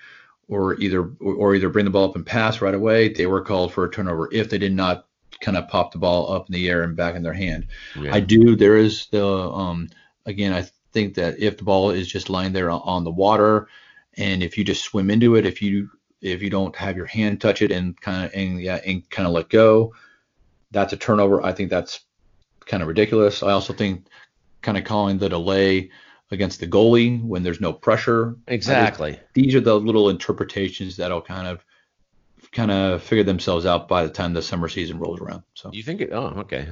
or 0.54 0.80
either 0.80 1.12
or 1.20 1.56
either 1.56 1.70
bring 1.70 1.86
the 1.86 1.92
ball 1.92 2.10
up 2.10 2.16
and 2.16 2.26
pass 2.26 2.62
right 2.62 2.76
away, 2.76 3.10
they 3.10 3.26
were 3.26 3.42
called 3.42 3.74
for 3.74 3.86
a 3.86 3.92
turnover 3.92 4.30
if 4.32 4.50
they 4.50 4.58
did 4.58 4.74
not 4.74 5.08
kind 5.42 5.58
of 5.58 5.68
pop 5.68 5.92
the 5.92 5.98
ball 5.98 6.32
up 6.32 6.48
in 6.48 6.54
the 6.54 6.70
air 6.70 6.84
and 6.84 6.96
back 6.96 7.16
in 7.16 7.24
their 7.24 7.34
hand. 7.34 7.68
Yeah. 8.00 8.14
I 8.14 8.20
do. 8.20 8.56
There 8.56 8.78
is 8.78 9.08
the 9.08 9.26
um 9.26 9.90
again. 10.26 10.54
I 10.54 10.70
think 10.92 11.16
that 11.16 11.40
if 11.40 11.58
the 11.58 11.64
ball 11.64 11.90
is 11.90 12.08
just 12.08 12.30
lying 12.30 12.54
there 12.54 12.70
on 12.70 13.04
the 13.04 13.12
water, 13.12 13.68
and 14.16 14.44
if 14.44 14.58
you 14.58 14.64
just 14.64 14.84
swim 14.84 15.10
into 15.10 15.36
it, 15.36 15.46
if 15.46 15.62
you 15.62 15.90
if 16.22 16.42
you 16.42 16.50
don't 16.50 16.76
have 16.76 16.96
your 16.96 17.08
hand 17.08 17.42
touch 17.42 17.62
it 17.62 17.72
and 17.72 18.00
kind 18.00 18.26
of 18.26 18.32
and 18.34 18.62
yeah 18.62 18.80
and 18.86 19.10
kind 19.10 19.28
of 19.28 19.34
let 19.34 19.50
go, 19.50 19.94
that's 20.72 20.94
a 20.94 20.98
turnover. 20.98 21.44
I 21.44 21.52
think 21.52 21.70
that's 21.70 22.02
kind 22.66 22.82
of 22.84 22.88
ridiculous. 22.88 23.44
I 23.44 23.52
also 23.52 23.74
think 23.74 24.06
kind 24.62 24.78
of 24.78 24.86
calling 24.86 25.18
the 25.18 25.30
delay 25.30 25.90
against 26.34 26.60
the 26.60 26.68
goalie 26.68 27.24
when 27.24 27.44
there's 27.44 27.62
no 27.62 27.72
pressure. 27.72 28.36
Exactly. 28.48 29.20
These 29.34 29.56
are 29.56 29.62
the 29.62 29.80
little 29.80 30.10
interpretations 30.10 30.98
that'll 30.98 31.22
kind 31.22 31.48
of 31.48 31.64
kind 32.52 32.72
of 32.72 33.02
figure 33.02 33.24
themselves 33.24 33.66
out 33.66 33.88
by 33.88 34.04
the 34.04 34.10
time 34.10 34.34
the 34.34 34.42
summer 34.42 34.68
season 34.68 35.00
rolls 35.00 35.20
around. 35.20 35.44
So 35.54 35.72
you 35.74 35.84
think? 35.84 36.02
It, 36.02 36.12
oh, 36.12 36.34
okay. 36.40 36.68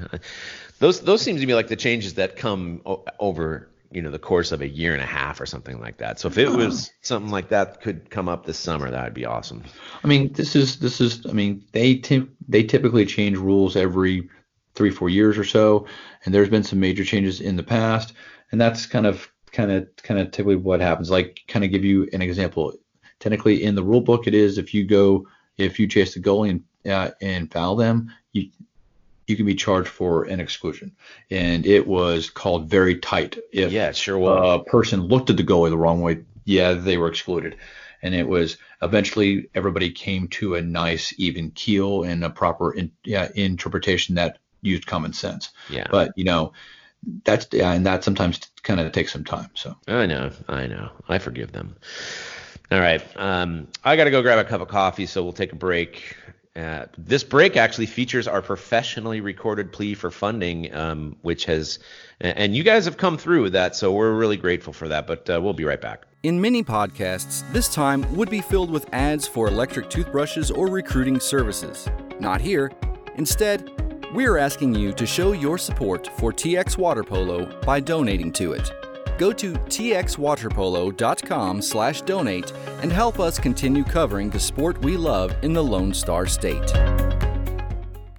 Those 0.79 1.01
those 1.01 1.21
seem 1.21 1.37
to 1.37 1.45
be 1.45 1.53
like 1.53 1.67
the 1.67 1.75
changes 1.75 2.15
that 2.15 2.35
come 2.35 2.81
o- 2.85 3.05
over 3.19 3.69
you 3.91 4.01
know 4.01 4.11
the 4.11 4.19
course 4.19 4.51
of 4.51 4.61
a 4.61 4.67
year 4.67 4.93
and 4.93 5.01
a 5.01 5.05
half 5.05 5.41
or 5.41 5.45
something 5.45 5.79
like 5.79 5.97
that. 5.97 6.19
So 6.19 6.27
if 6.27 6.37
it 6.37 6.49
was 6.49 6.91
something 7.01 7.31
like 7.31 7.49
that 7.49 7.81
could 7.81 8.09
come 8.09 8.29
up 8.29 8.45
this 8.45 8.57
summer, 8.57 8.89
that 8.89 9.03
would 9.03 9.13
be 9.13 9.25
awesome. 9.25 9.63
I 10.03 10.07
mean, 10.07 10.31
this 10.33 10.55
is 10.55 10.79
this 10.79 11.01
is. 11.01 11.25
I 11.25 11.33
mean, 11.33 11.63
they 11.71 11.95
t- 11.95 12.27
they 12.47 12.63
typically 12.63 13.05
change 13.05 13.37
rules 13.37 13.75
every 13.75 14.29
three 14.75 14.91
four 14.91 15.09
years 15.09 15.37
or 15.37 15.43
so, 15.43 15.85
and 16.25 16.33
there's 16.33 16.49
been 16.49 16.63
some 16.63 16.79
major 16.79 17.03
changes 17.03 17.41
in 17.41 17.57
the 17.57 17.63
past, 17.63 18.13
and 18.51 18.59
that's 18.59 18.85
kind 18.85 19.05
of 19.05 19.29
kind 19.51 19.71
of 19.71 19.87
kind 20.03 20.19
of 20.19 20.31
typically 20.31 20.55
what 20.55 20.81
happens. 20.81 21.09
Like 21.09 21.41
kind 21.47 21.65
of 21.65 21.71
give 21.71 21.85
you 21.85 22.07
an 22.13 22.21
example. 22.21 22.73
Technically, 23.19 23.63
in 23.63 23.75
the 23.75 23.83
rule 23.83 24.01
book, 24.01 24.27
it 24.27 24.33
is 24.33 24.57
if 24.57 24.73
you 24.73 24.85
go 24.85 25.27
if 25.57 25.79
you 25.79 25.87
chase 25.87 26.13
the 26.13 26.19
goalie 26.19 26.49
and 26.49 26.63
uh, 26.91 27.11
and 27.21 27.51
foul 27.51 27.75
them, 27.75 28.11
you 28.31 28.49
you 29.27 29.35
can 29.35 29.45
be 29.45 29.55
charged 29.55 29.87
for 29.87 30.23
an 30.23 30.39
exclusion. 30.39 30.91
And 31.29 31.65
it 31.65 31.87
was 31.87 32.29
called 32.29 32.69
very 32.69 32.97
tight. 32.97 33.37
If 33.51 33.71
yeah, 33.71 33.91
sure 33.91 34.17
was. 34.17 34.61
a 34.61 34.69
person 34.69 35.01
looked 35.01 35.29
at 35.29 35.37
the 35.37 35.43
goalie 35.43 35.69
the 35.69 35.77
wrong 35.77 36.01
way, 36.01 36.23
yeah, 36.45 36.73
they 36.73 36.97
were 36.97 37.07
excluded. 37.07 37.57
And 38.03 38.15
it 38.15 38.27
was 38.27 38.57
eventually 38.81 39.49
everybody 39.53 39.91
came 39.91 40.27
to 40.29 40.55
a 40.55 40.61
nice 40.61 41.13
even 41.17 41.51
keel 41.51 42.03
and 42.03 42.23
a 42.23 42.29
proper 42.29 42.73
in, 42.73 42.91
yeah, 43.03 43.29
interpretation 43.35 44.15
that 44.15 44.39
used 44.61 44.87
common 44.87 45.13
sense. 45.13 45.49
Yeah. 45.69 45.87
But 45.89 46.11
you 46.15 46.23
know, 46.23 46.53
that's 47.23 47.47
yeah, 47.51 47.71
and 47.71 47.85
that 47.85 48.03
sometimes 48.03 48.39
kind 48.63 48.79
of 48.79 48.91
takes 48.91 49.11
some 49.11 49.23
time. 49.23 49.49
So 49.53 49.75
I 49.87 50.05
know, 50.05 50.31
I 50.47 50.67
know, 50.67 50.91
I 51.09 51.17
forgive 51.17 51.51
them. 51.51 51.75
All 52.71 52.79
right, 52.79 53.03
um, 53.17 53.67
I 53.83 53.95
got 53.97 54.05
to 54.05 54.11
go 54.11 54.21
grab 54.21 54.39
a 54.39 54.45
cup 54.45 54.61
of 54.61 54.69
coffee, 54.69 55.05
so 55.05 55.23
we'll 55.23 55.33
take 55.33 55.51
a 55.51 55.57
break. 55.57 56.15
Uh, 56.55 56.85
this 56.97 57.23
break 57.23 57.57
actually 57.57 57.85
features 57.85 58.27
our 58.27 58.41
professionally 58.41 59.21
recorded 59.21 59.71
plea 59.71 59.93
for 59.93 60.09
funding, 60.11 60.73
um, 60.73 61.17
which 61.21 61.45
has, 61.45 61.79
and 62.21 62.55
you 62.55 62.63
guys 62.63 62.85
have 62.85 62.97
come 62.97 63.17
through 63.17 63.41
with 63.41 63.53
that, 63.53 63.75
so 63.75 63.91
we're 63.91 64.13
really 64.13 64.37
grateful 64.37 64.71
for 64.71 64.87
that. 64.87 65.05
But 65.05 65.29
uh, 65.29 65.39
we'll 65.41 65.53
be 65.53 65.65
right 65.65 65.81
back. 65.81 66.05
In 66.23 66.39
many 66.39 66.63
podcasts, 66.63 67.49
this 67.51 67.73
time 67.73 68.15
would 68.15 68.29
be 68.29 68.41
filled 68.41 68.69
with 68.69 68.85
ads 68.93 69.27
for 69.27 69.47
electric 69.47 69.89
toothbrushes 69.89 70.51
or 70.51 70.67
recruiting 70.67 71.19
services. 71.19 71.89
Not 72.19 72.41
here. 72.41 72.71
Instead, 73.15 73.90
we're 74.13 74.37
asking 74.37 74.75
you 74.75 74.91
to 74.93 75.05
show 75.05 75.31
your 75.31 75.57
support 75.57 76.09
for 76.17 76.33
TX 76.33 76.77
Water 76.77 77.03
Polo 77.03 77.45
by 77.61 77.79
donating 77.79 78.31
to 78.33 78.51
it. 78.53 78.71
Go 79.17 79.31
to 79.33 79.53
txwaterpolo.com/donate 79.53 82.53
and 82.81 82.91
help 82.91 83.19
us 83.19 83.39
continue 83.39 83.83
covering 83.83 84.29
the 84.29 84.39
sport 84.39 84.83
we 84.83 84.97
love 84.97 85.35
in 85.43 85.53
the 85.53 85.63
Lone 85.63 85.93
Star 85.93 86.25
State. 86.25 86.71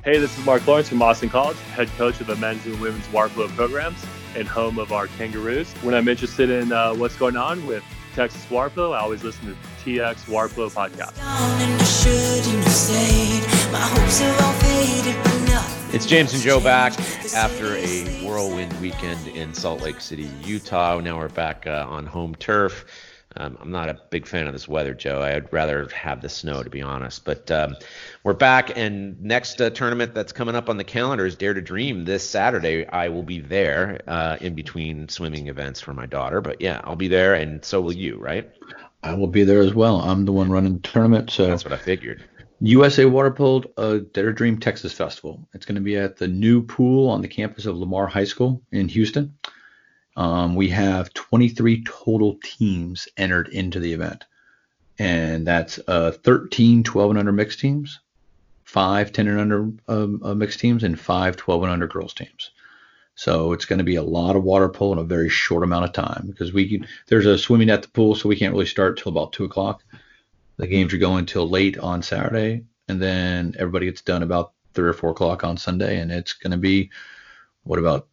Hey, 0.05 0.19
this 0.19 0.37
is 0.37 0.45
Mark 0.45 0.67
Lawrence 0.67 0.89
from 0.89 1.01
Austin 1.03 1.29
College, 1.29 1.57
head 1.75 1.89
coach 1.97 2.21
of 2.21 2.27
the 2.27 2.35
men's 2.37 2.67
and 2.67 2.81
women's 2.81 3.09
water 3.13 3.33
polo 3.35 3.47
programs 3.49 4.05
and 4.35 4.49
home 4.49 4.79
of 4.79 4.93
our 4.93 5.07
Kangaroos. 5.07 5.71
When 5.83 5.95
I'm 5.95 6.09
interested 6.09 6.51
in 6.51 6.73
uh, 6.73 6.95
what's 6.95 7.17
going 7.17 7.37
on 7.37 7.65
with 7.67 7.85
Texas 8.15 8.49
water 8.51 8.71
polo, 8.71 8.93
I 8.93 9.01
always 9.01 9.23
listen 9.23 9.45
to 9.47 9.53
the 9.53 9.59
TX 9.99 10.29
Water 10.29 10.53
Polo 10.53 10.71
podcast. 10.71 11.13
It's 15.95 16.05
James 16.05 16.35
and 16.35 16.43
Joe 16.43 16.61
back 16.61 16.93
after 17.35 17.75
a 17.77 18.05
whirlwind 18.23 18.79
weekend 18.83 19.29
in 19.29 19.55
Salt 19.55 19.81
Lake 19.81 19.99
City, 19.99 20.29
Utah. 20.45 21.01
Now 21.01 21.17
we're 21.17 21.31
back 21.31 21.67
uh, 21.67 21.87
on 21.89 22.05
home 22.05 22.35
turf. 22.35 22.85
Um, 23.35 23.57
I'm 23.63 23.71
not 23.71 23.89
a 23.89 23.99
big 24.11 24.27
fan 24.27 24.47
of 24.47 24.53
this 24.53 24.69
weather, 24.69 24.93
Joe. 24.93 25.23
I'd 25.23 25.51
rather 25.55 25.89
have 25.89 26.21
the 26.21 26.29
snow, 26.29 26.63
to 26.63 26.69
be 26.69 26.83
honest. 26.83 27.25
But 27.25 27.51
um, 27.51 27.77
we're 28.25 28.35
back, 28.35 28.77
and 28.77 29.19
next 29.23 29.59
uh, 29.59 29.71
tournament 29.71 30.13
that's 30.13 30.33
coming 30.33 30.55
up 30.55 30.69
on 30.69 30.77
the 30.77 30.85
calendar 30.85 31.25
is 31.25 31.35
Dare 31.35 31.55
to 31.55 31.63
Dream 31.63 32.05
this 32.05 32.29
Saturday. 32.29 32.87
I 32.87 33.09
will 33.09 33.23
be 33.23 33.41
there 33.41 34.03
uh, 34.07 34.37
in 34.43 34.55
between 34.55 35.09
swimming 35.09 35.49
events 35.49 35.81
for 35.81 35.95
my 35.95 36.05
daughter. 36.05 36.43
But 36.43 36.61
yeah, 36.61 36.83
I'll 36.85 36.95
be 36.95 37.09
there, 37.09 37.33
and 37.33 37.65
so 37.65 37.81
will 37.81 37.95
you, 37.95 38.19
right? 38.19 38.51
I 39.03 39.15
will 39.15 39.29
be 39.29 39.45
there 39.45 39.61
as 39.61 39.75
well. 39.75 40.03
I'm 40.03 40.27
the 40.27 40.33
one 40.33 40.51
running 40.51 40.75
the 40.75 40.89
tournament, 40.89 41.31
so 41.31 41.47
that's 41.47 41.65
what 41.65 41.73
I 41.73 41.79
figured. 41.79 42.23
USA 42.65 43.05
Water 43.07 43.33
Polo 43.33 43.65
uh, 43.77 43.99
Dare 44.13 44.33
Dream 44.33 44.57
Texas 44.57 44.93
Festival. 44.93 45.49
It's 45.53 45.67
going 45.67 45.75
to 45.75 45.81
be 45.81 45.97
at 45.97 46.17
the 46.17 46.29
new 46.29 46.63
pool 46.63 47.09
on 47.11 47.21
the 47.21 47.27
campus 47.27 47.67
of 47.67 47.77
Lamar 47.77 48.07
High 48.07 48.23
School 48.23 48.63
in 48.71 48.87
Houston. 48.89 49.37
Um, 50.17 50.55
we 50.55 50.69
have 50.69 51.13
23 51.13 51.83
total 51.83 52.39
teams 52.41 53.09
entered 53.17 53.49
into 53.49 53.81
the 53.81 53.93
event, 53.93 54.27
and 54.97 55.45
that's 55.45 55.81
uh, 55.89 56.13
13 56.13 56.85
12 56.85 57.11
and 57.11 57.19
under 57.19 57.33
mixed 57.33 57.59
teams, 57.59 57.99
five 58.63 59.11
10 59.11 59.27
and 59.27 59.41
under 59.41 59.63
um, 59.89 60.21
uh, 60.23 60.35
mixed 60.35 60.61
teams, 60.61 60.85
and 60.85 61.01
five 61.01 61.37
12 61.37 61.65
and 61.65 61.73
under 61.73 61.89
girls 61.89 62.15
teams. 62.15 62.53
So 63.17 63.53
it's 63.53 63.65
going 63.65 63.79
to 63.79 63.85
be 63.85 63.97
a 63.97 64.05
lot 64.05 64.37
of 64.37 64.45
water 64.45 64.69
polo 64.69 64.93
in 64.93 64.99
a 65.01 65.05
very 65.05 65.29
short 65.29 65.65
amount 65.65 65.87
of 65.87 65.93
time 65.93 66.29
because 66.29 66.53
we 66.53 66.69
can, 66.69 66.87
there's 67.09 67.27
a 67.27 67.37
swimming 67.37 67.71
at 67.71 67.83
the 67.83 67.89
pool, 67.89 68.15
so 68.15 68.29
we 68.29 68.37
can't 68.37 68.53
really 68.53 68.67
start 68.67 68.99
till 68.99 69.11
about 69.11 69.33
two 69.33 69.45
o'clock. 69.45 69.83
The 70.63 70.69
games 70.69 70.95
are 70.95 70.99
going 70.99 71.27
till 71.27 71.49
late 71.49 71.77
on 71.77 72.05
Saturday, 72.05 72.63
and 72.87 73.03
then 73.03 73.57
everybody 73.59 73.87
gets 73.87 74.01
done 74.01 74.23
about 74.23 74.53
three 74.75 74.89
or 74.89 74.93
four 74.93 75.11
o'clock 75.11 75.43
on 75.43 75.57
Sunday, 75.57 75.99
and 75.99 76.13
it's 76.13 76.35
going 76.35 76.53
to 76.53 76.57
be 76.57 76.89
what 77.65 77.81
about 77.81 78.07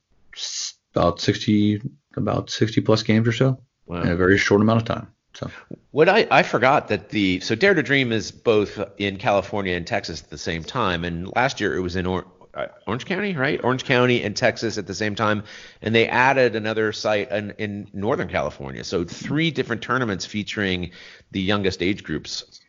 about 0.96 1.22
60 1.22 1.79
about 2.15 2.50
60 2.50 2.82
plus 2.82 3.03
games 3.03 3.27
or 3.27 3.34
so 3.34 3.62
wow. 3.86 4.01
in 4.01 4.08
a 4.08 4.15
very 4.15 4.39
short 4.39 4.62
amount 4.62 4.82
of 4.82 4.88
time. 4.88 5.08
So 5.36 5.51
what 5.91 6.10
I, 6.10 6.25
I 6.32 6.41
forgot 6.41 6.88
that 6.88 7.10
the 7.10 7.39
so 7.41 7.53
Dare 7.53 7.75
to 7.75 7.84
Dream 7.84 8.12
is 8.12 8.32
both 8.32 8.84
in 8.98 9.18
California 9.18 9.75
and 9.75 9.86
Texas 9.86 10.24
at 10.24 10.32
the 10.32 10.38
same 10.39 10.63
time, 10.63 11.06
and 11.06 11.32
last 11.36 11.62
year 11.62 11.77
it 11.77 11.82
was 11.82 11.96
in 11.96 12.08
or, 12.08 12.25
Uh, 12.60 12.68
Orange 12.88 13.06
County, 13.06 13.36
right? 13.36 13.60
Orange 13.63 13.86
County 13.86 14.24
and 14.24 14.36
Texas 14.36 14.78
at 14.78 14.86
the 14.86 14.94
same 14.94 15.16
time, 15.16 15.44
and 15.82 15.96
they 15.96 16.08
added 16.08 16.56
another 16.56 16.92
site 16.92 17.32
in, 17.32 17.51
in 17.58 17.88
Northern 17.94 18.28
California. 18.28 18.84
So 18.84 19.06
three 19.06 19.51
different 19.51 19.82
tournaments 19.82 20.25
featuring 20.25 20.92
the 21.32 21.42
youngest 21.42 21.82
age 21.82 22.04
groups. 22.04 22.60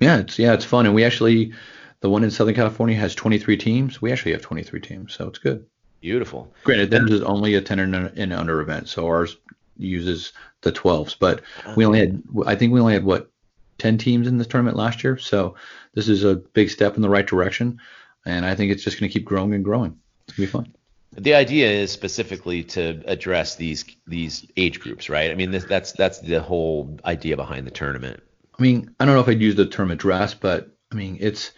Yeah, 0.00 0.18
it's 0.18 0.38
yeah, 0.38 0.52
it's 0.54 0.64
fun, 0.64 0.86
and 0.86 0.94
we 0.94 1.04
actually 1.04 1.52
the 2.00 2.10
one 2.10 2.24
in 2.24 2.30
Southern 2.30 2.54
California 2.54 2.96
has 2.96 3.14
23 3.14 3.56
teams. 3.56 4.00
We 4.00 4.12
actually 4.12 4.32
have 4.32 4.42
23 4.42 4.80
teams, 4.80 5.14
so 5.14 5.28
it's 5.28 5.38
good. 5.38 5.66
Beautiful. 6.00 6.52
Granted, 6.62 6.90
this 6.90 7.10
is 7.10 7.22
only 7.22 7.54
a 7.54 7.60
10 7.60 7.80
and 7.80 8.32
under 8.32 8.60
event, 8.60 8.88
so 8.88 9.06
ours 9.06 9.36
uses 9.76 10.32
the 10.60 10.72
12s, 10.72 11.16
but 11.18 11.42
we 11.76 11.84
only 11.84 12.00
had 12.00 12.22
I 12.46 12.54
think 12.54 12.72
we 12.72 12.80
only 12.80 12.94
had 12.94 13.04
what 13.04 13.30
10 13.78 13.98
teams 13.98 14.26
in 14.26 14.38
this 14.38 14.46
tournament 14.46 14.76
last 14.76 15.04
year, 15.04 15.16
so 15.16 15.54
this 15.94 16.08
is 16.08 16.24
a 16.24 16.36
big 16.36 16.70
step 16.70 16.96
in 16.96 17.02
the 17.02 17.08
right 17.08 17.26
direction 17.26 17.80
and 18.28 18.44
I 18.44 18.54
think 18.54 18.72
it's 18.72 18.82
just 18.82 18.98
going 18.98 19.10
to 19.10 19.12
keep 19.12 19.24
growing 19.24 19.54
and 19.54 19.64
growing. 19.64 19.98
It's 20.26 20.36
gonna 20.36 20.46
be 20.46 20.50
fun. 20.50 20.74
The 21.12 21.34
idea 21.34 21.70
is 21.70 21.90
specifically 21.90 22.62
to 22.64 23.02
address 23.06 23.56
these 23.56 23.84
these 24.06 24.46
age 24.56 24.78
groups, 24.80 25.08
right? 25.08 25.30
I 25.30 25.34
mean, 25.34 25.50
this, 25.50 25.64
that's 25.64 25.92
that's 25.92 26.20
the 26.20 26.40
whole 26.40 26.98
idea 27.04 27.36
behind 27.36 27.66
the 27.66 27.70
tournament. 27.70 28.22
I 28.58 28.62
mean, 28.62 28.94
I 29.00 29.04
don't 29.04 29.14
know 29.14 29.20
if 29.20 29.28
I'd 29.28 29.40
use 29.40 29.56
the 29.56 29.66
term 29.66 29.90
address, 29.90 30.34
but 30.34 30.76
I 30.92 30.94
mean, 30.94 31.16
it's 31.20 31.52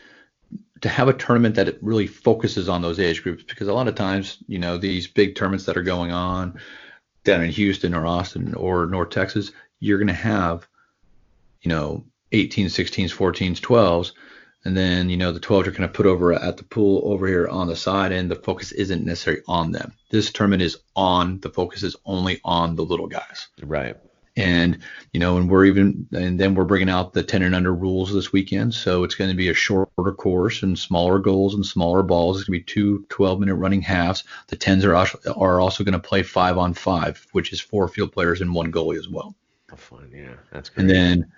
to 0.80 0.88
have 0.88 1.08
a 1.08 1.12
tournament 1.12 1.56
that 1.56 1.68
it 1.68 1.78
really 1.82 2.06
focuses 2.06 2.68
on 2.68 2.82
those 2.82 2.98
age 2.98 3.22
groups 3.22 3.42
because 3.42 3.68
a 3.68 3.74
lot 3.74 3.88
of 3.88 3.94
times, 3.94 4.38
you 4.46 4.58
know, 4.58 4.78
these 4.78 5.06
big 5.06 5.34
tournaments 5.34 5.66
that 5.66 5.76
are 5.76 5.82
going 5.82 6.10
on 6.10 6.58
down 7.24 7.42
in 7.42 7.50
Houston 7.50 7.94
or 7.94 8.06
Austin 8.06 8.54
or 8.54 8.86
North 8.86 9.10
Texas, 9.10 9.52
you're 9.78 9.98
going 9.98 10.08
to 10.08 10.14
have, 10.14 10.66
you 11.60 11.68
know, 11.68 12.04
18, 12.32 12.66
16s, 12.66 13.14
14s, 13.14 13.60
12s 13.60 14.12
and 14.64 14.76
then, 14.76 15.08
you 15.08 15.16
know, 15.16 15.32
the 15.32 15.40
12s 15.40 15.66
are 15.66 15.72
kind 15.72 15.84
of 15.84 15.92
put 15.92 16.06
over 16.06 16.32
at 16.32 16.56
the 16.58 16.64
pool 16.64 17.02
over 17.04 17.26
here 17.26 17.48
on 17.48 17.66
the 17.66 17.76
side, 17.76 18.12
and 18.12 18.30
the 18.30 18.36
focus 18.36 18.72
isn't 18.72 19.04
necessarily 19.04 19.42
on 19.48 19.72
them. 19.72 19.92
This 20.10 20.30
tournament 20.30 20.62
is 20.62 20.76
on, 20.94 21.40
the 21.40 21.48
focus 21.48 21.82
is 21.82 21.96
only 22.04 22.40
on 22.44 22.76
the 22.76 22.84
little 22.84 23.06
guys. 23.06 23.48
Right. 23.62 23.96
And, 24.36 24.78
you 25.12 25.20
know, 25.20 25.38
and 25.38 25.50
we're 25.50 25.64
even, 25.64 26.06
and 26.12 26.38
then 26.38 26.54
we're 26.54 26.64
bringing 26.64 26.90
out 26.90 27.12
the 27.12 27.22
10 27.22 27.42
and 27.42 27.54
under 27.54 27.74
rules 27.74 28.12
this 28.12 28.32
weekend. 28.32 28.74
So 28.74 29.02
it's 29.02 29.14
going 29.14 29.30
to 29.30 29.36
be 29.36 29.48
a 29.48 29.54
shorter 29.54 30.12
course 30.12 30.62
and 30.62 30.78
smaller 30.78 31.18
goals 31.18 31.54
and 31.54 31.64
smaller 31.64 32.02
balls. 32.02 32.38
It's 32.38 32.48
going 32.48 32.60
to 32.60 32.64
be 32.64 32.72
two 32.72 33.06
12 33.08 33.40
minute 33.40 33.56
running 33.56 33.82
halves. 33.82 34.24
The 34.48 34.56
10s 34.56 34.84
are 34.84 34.94
also, 34.94 35.18
are 35.36 35.60
also 35.60 35.84
going 35.84 35.94
to 35.94 35.98
play 35.98 36.22
five 36.22 36.58
on 36.58 36.74
five, 36.74 37.26
which 37.32 37.52
is 37.52 37.60
four 37.60 37.88
field 37.88 38.12
players 38.12 38.40
and 38.40 38.54
one 38.54 38.70
goalie 38.70 38.98
as 38.98 39.08
well. 39.08 39.34
Fun. 39.76 40.10
Yeah. 40.14 40.34
That's 40.52 40.68
great. 40.68 40.82
And 40.82 40.90
then, 40.90 41.32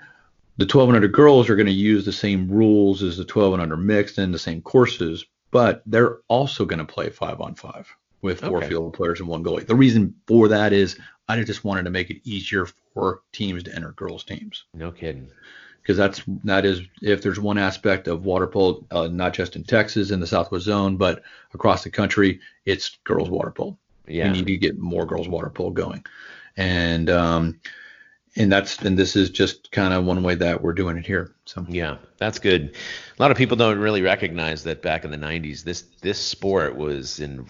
the 0.57 0.67
12 0.67 0.91
and 0.91 0.97
under 0.97 1.09
girls 1.09 1.49
are 1.49 1.57
going 1.57 1.67
to 1.67 1.73
use 1.73 2.05
the 2.05 2.13
same 2.13 2.51
rules 2.51 3.03
as 3.03 3.17
the 3.17 3.25
12 3.25 3.55
and 3.55 3.63
under 3.63 3.77
mixed 3.77 4.19
and 4.19 4.33
the 4.35 4.39
same 4.39 4.61
courses, 4.63 5.25
but 5.51 5.83
they're 5.87 6.19
also 6.29 6.65
going 6.65 6.79
to 6.79 6.85
play 6.85 7.11
five 7.11 7.41
on 7.41 7.55
five 7.55 7.89
with 8.21 8.41
four 8.41 8.59
okay. 8.59 8.69
field 8.69 8.95
players 8.95 9.21
and 9.21 9.29
one 9.29 9.43
goalie. 9.43 9.67
The 9.67 9.75
reason 9.75 10.15
for 10.27 10.49
that 10.49 10.73
is 10.73 10.99
I 11.29 11.43
just 11.43 11.65
wanted 11.65 11.85
to 11.85 11.91
make 11.91 12.11
it 12.11 12.21
easier 12.25 12.67
for 12.95 13.23
teams 13.33 13.63
to 13.65 13.75
enter 13.75 13.93
girls 13.93 14.25
teams. 14.25 14.65
No 14.75 14.93
kidding. 14.93 15.31
Because 15.81 15.97
that's 15.97 16.23
that 16.45 16.65
is 16.65 16.83
if 17.01 17.23
there's 17.23 17.41
one 17.41 17.59
aspect 17.59 18.07
of 18.07 18.25
water 18.25 18.47
polo, 18.47 18.85
uh, 18.93 19.09
not 19.09 19.35
just 19.35 19.57
in 19.57 19.65
Texas 19.65 20.13
in 20.13 20.21
the 20.21 20.27
Southwest 20.27 20.65
Zone, 20.65 20.97
but 20.97 21.23
across 21.55 21.83
the 21.83 21.91
country, 21.91 22.41
it's 22.65 22.99
girls 23.03 23.29
water 23.29 23.51
polo. 23.51 23.77
Yeah. 24.07 24.31
We 24.31 24.39
need 24.39 24.47
to 24.47 24.57
get 24.59 24.79
more 24.79 25.07
girls 25.07 25.29
water 25.29 25.51
polo 25.51 25.71
going, 25.71 26.05
and 26.57 27.11
um, 27.11 27.61
and 28.37 28.51
that's 28.51 28.79
and 28.79 28.99
this 28.99 29.15
is 29.15 29.31
just 29.31 29.71
kind 29.73 29.93
of 29.93 30.05
one 30.05 30.23
way 30.23 30.35
that 30.35 30.63
we're 30.63 30.73
doing 30.73 30.97
it 30.97 31.07
here. 31.07 31.35
So 31.45 31.65
yeah, 31.69 31.99
that's 32.17 32.39
good. 32.39 32.75
A 33.19 33.23
lot 33.23 33.31
of 33.31 33.37
people 33.37 33.57
don't 33.57 33.79
really 33.79 34.01
recognize 34.01 34.65
that 34.65 34.81
back 34.81 35.05
in 35.05 35.11
the 35.11 35.19
90s, 35.19 35.65
this 35.65 35.83
this 36.01 36.19
sport 36.19 36.77
was 36.77 37.21
in 37.21 37.47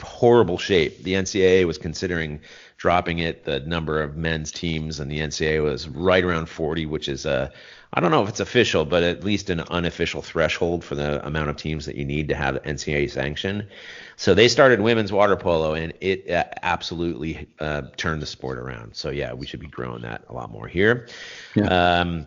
horrible 0.00 0.56
shape. 0.56 1.02
The 1.02 1.14
NCAA 1.14 1.66
was 1.66 1.76
considering 1.76 2.40
dropping 2.78 3.18
it. 3.18 3.44
The 3.44 3.60
number 3.60 4.02
of 4.02 4.16
men's 4.16 4.52
teams 4.52 5.00
and 5.00 5.10
the 5.10 5.20
NCAA 5.20 5.62
was 5.62 5.88
right 5.88 6.24
around 6.24 6.48
40, 6.48 6.86
which 6.86 7.08
is 7.08 7.26
a 7.26 7.52
I 7.92 8.00
don't 8.00 8.10
know 8.10 8.22
if 8.22 8.28
it's 8.28 8.40
official, 8.40 8.84
but 8.84 9.02
at 9.02 9.24
least 9.24 9.50
an 9.50 9.60
unofficial 9.62 10.22
threshold 10.22 10.84
for 10.84 10.94
the 10.94 11.26
amount 11.26 11.50
of 11.50 11.56
teams 11.56 11.86
that 11.86 11.96
you 11.96 12.04
need 12.04 12.28
to 12.28 12.34
have 12.34 12.56
NCAA 12.64 13.10
sanction. 13.10 13.68
So 14.16 14.34
they 14.34 14.48
started 14.48 14.80
women's 14.80 15.12
water 15.12 15.36
polo, 15.36 15.74
and 15.74 15.94
it 16.00 16.30
uh, 16.30 16.44
absolutely 16.62 17.48
uh, 17.60 17.82
turned 17.96 18.22
the 18.22 18.26
sport 18.26 18.58
around. 18.58 18.94
So 18.94 19.10
yeah, 19.10 19.32
we 19.32 19.46
should 19.46 19.60
be 19.60 19.68
growing 19.68 20.02
that 20.02 20.24
a 20.28 20.34
lot 20.34 20.50
more 20.50 20.66
here. 20.68 21.08
Yeah. 21.54 21.68
Um, 21.68 22.26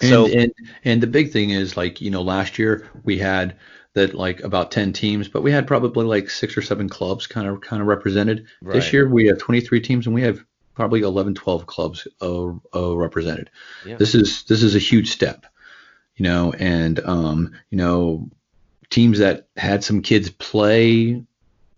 And, 0.00 0.10
So 0.10 0.26
and 0.26 0.52
and 0.84 1.02
the 1.02 1.06
big 1.06 1.32
thing 1.32 1.50
is 1.50 1.76
like 1.76 2.00
you 2.00 2.10
know 2.10 2.22
last 2.22 2.58
year 2.58 2.90
we 3.04 3.18
had 3.18 3.56
that 3.96 4.14
like 4.14 4.40
about 4.40 4.70
10 4.70 4.92
teams, 4.92 5.26
but 5.26 5.42
we 5.42 5.50
had 5.50 5.66
probably 5.66 6.04
like 6.04 6.28
six 6.28 6.56
or 6.56 6.62
seven 6.62 6.86
clubs 6.88 7.26
kind 7.26 7.48
of 7.48 7.62
kind 7.62 7.80
of 7.80 7.88
represented. 7.88 8.46
Right. 8.60 8.74
This 8.74 8.92
year 8.92 9.08
we 9.08 9.26
have 9.26 9.38
23 9.38 9.80
teams 9.80 10.06
and 10.06 10.14
we 10.14 10.20
have 10.22 10.44
probably 10.74 11.00
11, 11.00 11.34
12 11.34 11.66
clubs 11.66 12.06
uh, 12.20 12.52
uh, 12.74 12.94
represented. 12.94 13.50
Yeah. 13.86 13.96
This 13.96 14.14
is 14.14 14.44
this 14.44 14.62
is 14.62 14.76
a 14.76 14.78
huge 14.78 15.10
step, 15.10 15.46
you 16.14 16.24
know, 16.24 16.52
and 16.52 17.00
um, 17.00 17.54
you 17.70 17.78
know 17.78 18.30
teams 18.90 19.18
that 19.18 19.48
had 19.56 19.82
some 19.82 20.02
kids 20.02 20.28
play 20.28 21.24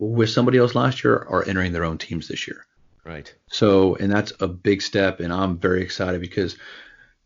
with 0.01 0.29
somebody 0.29 0.59
else 0.59 0.75
last 0.75 1.05
year 1.05 1.17
are 1.17 1.47
entering 1.47 1.73
their 1.73 1.85
own 1.85 1.99
teams 1.99 2.27
this 2.27 2.49
year. 2.49 2.67
right. 3.05 3.33
So, 3.47 3.95
and 3.95 4.11
that's 4.11 4.33
a 4.41 4.49
big 4.49 4.83
step, 4.83 5.21
and 5.21 5.33
I'm 5.33 5.57
very 5.57 5.83
excited 5.83 6.21
because 6.21 6.57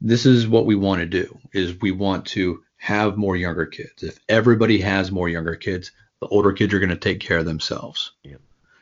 this 0.02 0.26
is 0.26 0.46
what 0.46 0.66
we 0.66 0.74
want 0.74 1.00
to 1.00 1.06
do: 1.06 1.38
is 1.54 1.80
we 1.80 1.92
want 1.92 2.26
to 2.26 2.62
have 2.82 3.16
more 3.16 3.36
younger 3.36 3.64
kids. 3.64 4.02
If 4.02 4.18
everybody 4.28 4.80
has 4.80 5.12
more 5.12 5.28
younger 5.28 5.54
kids, 5.54 5.92
the 6.18 6.26
older 6.26 6.52
kids 6.52 6.74
are 6.74 6.80
going 6.80 6.90
to 6.90 6.96
take 6.96 7.20
care 7.20 7.38
of 7.38 7.44
themselves. 7.44 8.10
Yeah. 8.24 8.38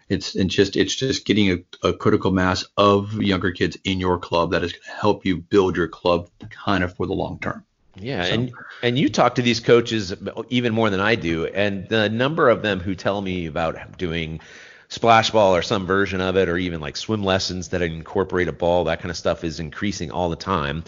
It's 0.08 0.34
and 0.36 0.48
just 0.48 0.74
it's 0.74 0.94
just 0.94 1.26
getting 1.26 1.50
a, 1.50 1.88
a 1.88 1.92
critical 1.92 2.30
mass 2.30 2.64
of 2.78 3.12
younger 3.20 3.50
kids 3.50 3.76
in 3.84 4.00
your 4.00 4.18
club 4.18 4.52
that 4.52 4.64
is 4.64 4.72
going 4.72 4.82
to 4.84 4.90
help 5.02 5.26
you 5.26 5.36
build 5.36 5.76
your 5.76 5.86
club 5.86 6.30
kind 6.48 6.82
of 6.82 6.96
for 6.96 7.06
the 7.06 7.12
long 7.12 7.38
term. 7.40 7.62
Yeah, 7.94 8.24
So- 8.24 8.32
and 8.32 8.52
and 8.82 8.98
you 8.98 9.10
talk 9.10 9.34
to 9.34 9.42
these 9.42 9.60
coaches 9.60 10.14
even 10.48 10.72
more 10.72 10.88
than 10.88 11.00
I 11.00 11.14
do, 11.14 11.44
and 11.44 11.86
the 11.90 12.08
number 12.08 12.48
of 12.48 12.62
them 12.62 12.80
who 12.80 12.94
tell 12.94 13.20
me 13.20 13.44
about 13.44 13.98
doing 13.98 14.40
splash 14.88 15.30
ball 15.30 15.54
or 15.54 15.60
some 15.60 15.84
version 15.84 16.22
of 16.22 16.38
it, 16.38 16.48
or 16.48 16.56
even 16.56 16.80
like 16.80 16.96
swim 16.96 17.22
lessons 17.22 17.68
that 17.68 17.82
incorporate 17.82 18.48
a 18.48 18.52
ball, 18.52 18.84
that 18.84 19.00
kind 19.00 19.10
of 19.10 19.16
stuff 19.18 19.44
is 19.44 19.60
increasing 19.60 20.10
all 20.10 20.30
the 20.30 20.36
time. 20.36 20.84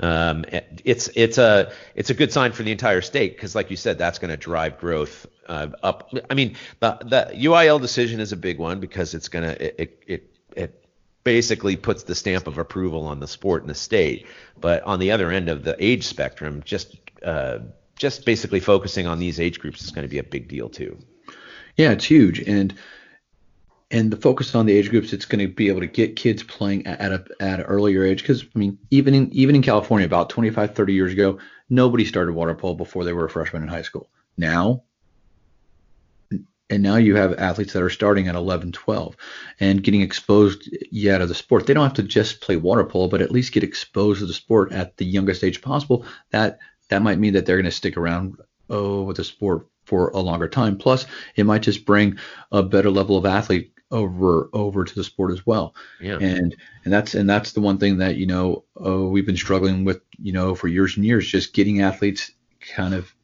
Um, 0.00 0.44
it's 0.84 1.08
it's 1.14 1.38
a 1.38 1.72
it's 1.94 2.10
a 2.10 2.14
good 2.14 2.32
sign 2.32 2.52
for 2.52 2.62
the 2.62 2.72
entire 2.72 3.00
state 3.00 3.36
because, 3.36 3.54
like 3.54 3.70
you 3.70 3.76
said, 3.76 3.96
that's 3.96 4.18
going 4.18 4.30
to 4.30 4.36
drive 4.36 4.78
growth 4.78 5.26
uh, 5.46 5.68
up. 5.82 6.12
I 6.28 6.34
mean, 6.34 6.56
the 6.80 6.98
the 7.00 7.30
UIL 7.34 7.80
decision 7.80 8.20
is 8.20 8.32
a 8.32 8.36
big 8.36 8.58
one 8.58 8.80
because 8.80 9.14
it's 9.14 9.28
gonna 9.28 9.56
it 9.60 9.74
it, 9.78 10.02
it, 10.06 10.36
it 10.56 10.84
basically 11.22 11.76
puts 11.76 12.02
the 12.02 12.14
stamp 12.14 12.46
of 12.46 12.58
approval 12.58 13.06
on 13.06 13.20
the 13.20 13.28
sport 13.28 13.62
in 13.62 13.68
the 13.68 13.74
state. 13.74 14.26
But 14.60 14.82
on 14.82 14.98
the 14.98 15.12
other 15.12 15.30
end 15.30 15.48
of 15.48 15.62
the 15.62 15.76
age 15.78 16.06
spectrum, 16.06 16.62
just 16.64 16.96
uh, 17.22 17.60
just 17.96 18.26
basically 18.26 18.60
focusing 18.60 19.06
on 19.06 19.20
these 19.20 19.38
age 19.38 19.60
groups 19.60 19.82
is 19.82 19.90
going 19.90 20.04
to 20.04 20.10
be 20.10 20.18
a 20.18 20.24
big 20.24 20.48
deal 20.48 20.68
too. 20.68 20.98
Yeah, 21.76 21.92
it's 21.92 22.04
huge, 22.04 22.40
and 22.40 22.74
and 23.94 24.10
the 24.10 24.16
focus 24.16 24.56
on 24.56 24.66
the 24.66 24.76
age 24.76 24.90
groups, 24.90 25.12
it's 25.12 25.24
going 25.24 25.46
to 25.46 25.46
be 25.46 25.68
able 25.68 25.78
to 25.80 25.86
get 25.86 26.16
kids 26.16 26.42
playing 26.42 26.84
at, 26.84 27.12
a 27.12 27.24
at 27.38 27.60
an 27.60 27.66
earlier 27.66 28.02
age. 28.02 28.22
Because 28.22 28.42
I 28.42 28.58
mean, 28.58 28.76
even 28.90 29.14
in 29.14 29.32
even 29.32 29.54
in 29.54 29.62
California, 29.62 30.04
about 30.04 30.30
25, 30.30 30.74
30 30.74 30.92
years 30.92 31.12
ago, 31.12 31.38
nobody 31.70 32.04
started 32.04 32.32
water 32.32 32.56
polo 32.56 32.74
before 32.74 33.04
they 33.04 33.12
were 33.12 33.26
a 33.26 33.30
freshman 33.30 33.62
in 33.62 33.68
high 33.68 33.82
school. 33.82 34.10
Now, 34.36 34.82
and 36.68 36.82
now 36.82 36.96
you 36.96 37.14
have 37.14 37.34
athletes 37.34 37.72
that 37.74 37.84
are 37.84 37.90
starting 37.90 38.26
at 38.26 38.34
11, 38.34 38.72
12, 38.72 39.16
and 39.60 39.84
getting 39.84 40.00
exposed 40.00 40.68
yeah 40.90 41.18
to 41.18 41.26
the 41.26 41.34
sport. 41.34 41.68
They 41.68 41.74
don't 41.74 41.84
have 41.84 41.94
to 41.94 42.02
just 42.02 42.40
play 42.40 42.56
water 42.56 42.82
polo, 42.82 43.06
but 43.06 43.22
at 43.22 43.30
least 43.30 43.52
get 43.52 43.62
exposed 43.62 44.18
to 44.18 44.26
the 44.26 44.34
sport 44.34 44.72
at 44.72 44.96
the 44.96 45.04
youngest 45.04 45.44
age 45.44 45.62
possible. 45.62 46.04
That 46.32 46.58
that 46.88 47.02
might 47.02 47.20
mean 47.20 47.34
that 47.34 47.46
they're 47.46 47.58
going 47.58 47.64
to 47.66 47.70
stick 47.70 47.96
around 47.96 48.38
oh, 48.68 49.04
with 49.04 49.18
the 49.18 49.24
sport 49.24 49.68
for 49.84 50.08
a 50.08 50.18
longer 50.18 50.48
time. 50.48 50.78
Plus, 50.78 51.06
it 51.36 51.46
might 51.46 51.62
just 51.62 51.86
bring 51.86 52.18
a 52.50 52.62
better 52.64 52.90
level 52.90 53.16
of 53.16 53.24
athlete 53.24 53.73
over 53.90 54.48
over 54.52 54.84
to 54.84 54.94
the 54.94 55.04
sport 55.04 55.32
as 55.32 55.46
well. 55.46 55.74
Yeah. 56.00 56.18
And 56.20 56.54
and 56.84 56.92
that's 56.92 57.14
and 57.14 57.28
that's 57.28 57.52
the 57.52 57.60
one 57.60 57.78
thing 57.78 57.98
that 57.98 58.16
you 58.16 58.26
know 58.26 58.64
uh, 58.84 59.02
we've 59.02 59.26
been 59.26 59.36
struggling 59.36 59.84
with 59.84 60.00
you 60.18 60.32
know 60.32 60.54
for 60.54 60.68
years 60.68 60.96
and 60.96 61.04
years, 61.04 61.26
just 61.28 61.52
getting 61.52 61.82
athletes 61.82 62.32
kind 62.60 62.94
of 62.94 63.14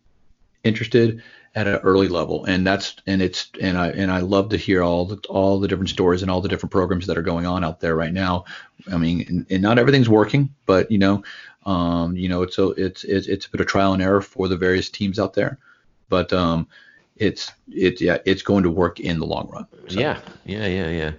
interested 0.62 1.22
at 1.56 1.66
an 1.66 1.76
early 1.76 2.06
level 2.06 2.44
and 2.44 2.64
that's 2.64 2.94
and 3.08 3.20
it's 3.20 3.50
and 3.60 3.76
I 3.76 3.88
and 3.88 4.10
I 4.12 4.20
love 4.20 4.50
to 4.50 4.56
hear 4.56 4.82
all 4.82 5.04
the 5.04 5.16
all 5.28 5.58
the 5.58 5.66
different 5.66 5.88
stories 5.88 6.22
and 6.22 6.30
all 6.30 6.40
the 6.40 6.48
different 6.48 6.70
programs 6.70 7.08
that 7.08 7.18
are 7.18 7.22
going 7.22 7.44
on 7.44 7.64
out 7.64 7.80
there 7.80 7.96
right 7.96 8.12
now. 8.12 8.44
I 8.90 8.96
mean, 8.96 9.24
and, 9.28 9.46
and 9.50 9.62
not 9.62 9.78
everything's 9.78 10.08
working, 10.08 10.54
but 10.66 10.90
you 10.92 10.98
know, 10.98 11.24
um, 11.66 12.16
you 12.16 12.28
know, 12.28 12.42
it's 12.42 12.58
a 12.58 12.68
it's 12.70 13.02
it's 13.02 13.26
it's 13.26 13.46
a 13.46 13.50
bit 13.50 13.60
of 13.60 13.66
trial 13.66 13.92
and 13.92 14.02
error 14.02 14.22
for 14.22 14.46
the 14.46 14.56
various 14.56 14.90
teams 14.90 15.18
out 15.18 15.34
there, 15.34 15.58
but 16.08 16.32
um, 16.32 16.68
it's 17.20 17.52
it's 17.68 18.00
yeah, 18.00 18.18
it's 18.24 18.42
going 18.42 18.64
to 18.64 18.70
work 18.70 18.98
in 18.98 19.20
the 19.20 19.26
long 19.26 19.48
run. 19.50 19.66
So, 19.88 20.00
Yeah, 20.00 20.18
yeah, 20.44 20.66
yeah, 20.66 20.90
yeah. 20.90 21.12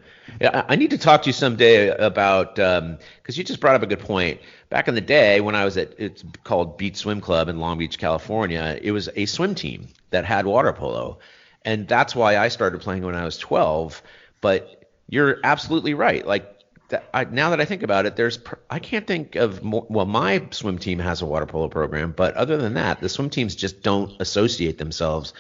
I 0.68 0.76
need 0.76 0.90
to 0.90 0.98
talk 0.98 1.22
to 1.24 1.30
you 1.30 1.34
someday 1.34 1.90
about 1.90 2.58
um, 2.58 2.98
because 3.22 3.38
you 3.38 3.44
just 3.44 3.60
brought 3.60 3.76
up 3.76 3.84
a 3.84 3.88
good 3.88 4.00
point. 4.00 4.42
Back 4.70 4.88
in 4.88 4.96
the 4.96 5.02
day, 5.02 5.42
when 5.42 5.56
I 5.56 5.64
was 5.64 5.78
at 5.78 5.94
it's 6.00 6.24
called 6.44 6.78
Beach 6.78 6.98
Swim 6.98 7.22
Club 7.22 7.48
in 7.48 7.60
Long 7.60 7.78
Beach, 7.78 8.00
California, 8.00 8.80
it 8.82 8.92
was 8.92 9.10
a 9.16 9.26
swim 9.28 9.54
team 9.54 9.88
that 10.10 10.26
had 10.26 10.48
water 10.48 10.74
polo, 10.74 11.20
and 11.64 11.88
that's 11.88 12.16
why 12.16 12.38
I 12.38 12.48
started 12.48 12.82
playing 12.82 13.04
when 13.04 13.16
I 13.16 13.24
was 13.24 13.38
12. 13.38 14.02
But 14.42 14.90
you're 15.08 15.40
absolutely 15.44 15.94
right. 15.94 16.26
Like 16.26 16.61
that, 16.92 17.10
I, 17.14 17.26
now 17.26 17.50
that 17.50 17.60
I 17.60 17.66
think 17.66 17.84
about 17.84 18.06
it, 18.06 18.16
there's 18.16 18.38
pr- 18.38 18.56
I 18.70 18.80
can't 18.80 19.06
think 19.06 19.36
of 19.36 19.64
more. 19.64 19.86
Well, 19.90 20.06
my 20.06 20.48
swim 20.52 20.78
team 20.78 21.00
has 21.00 21.22
a 21.22 21.26
water 21.26 21.46
polo 21.46 21.68
program, 21.68 22.14
but 22.16 22.36
other 22.36 22.58
than 22.58 22.76
that, 22.76 23.02
the 23.02 23.10
swim 23.10 23.30
teams 23.30 23.56
just 23.56 23.82
don't 23.82 24.14
associate 24.22 24.78
themselves 24.78 25.34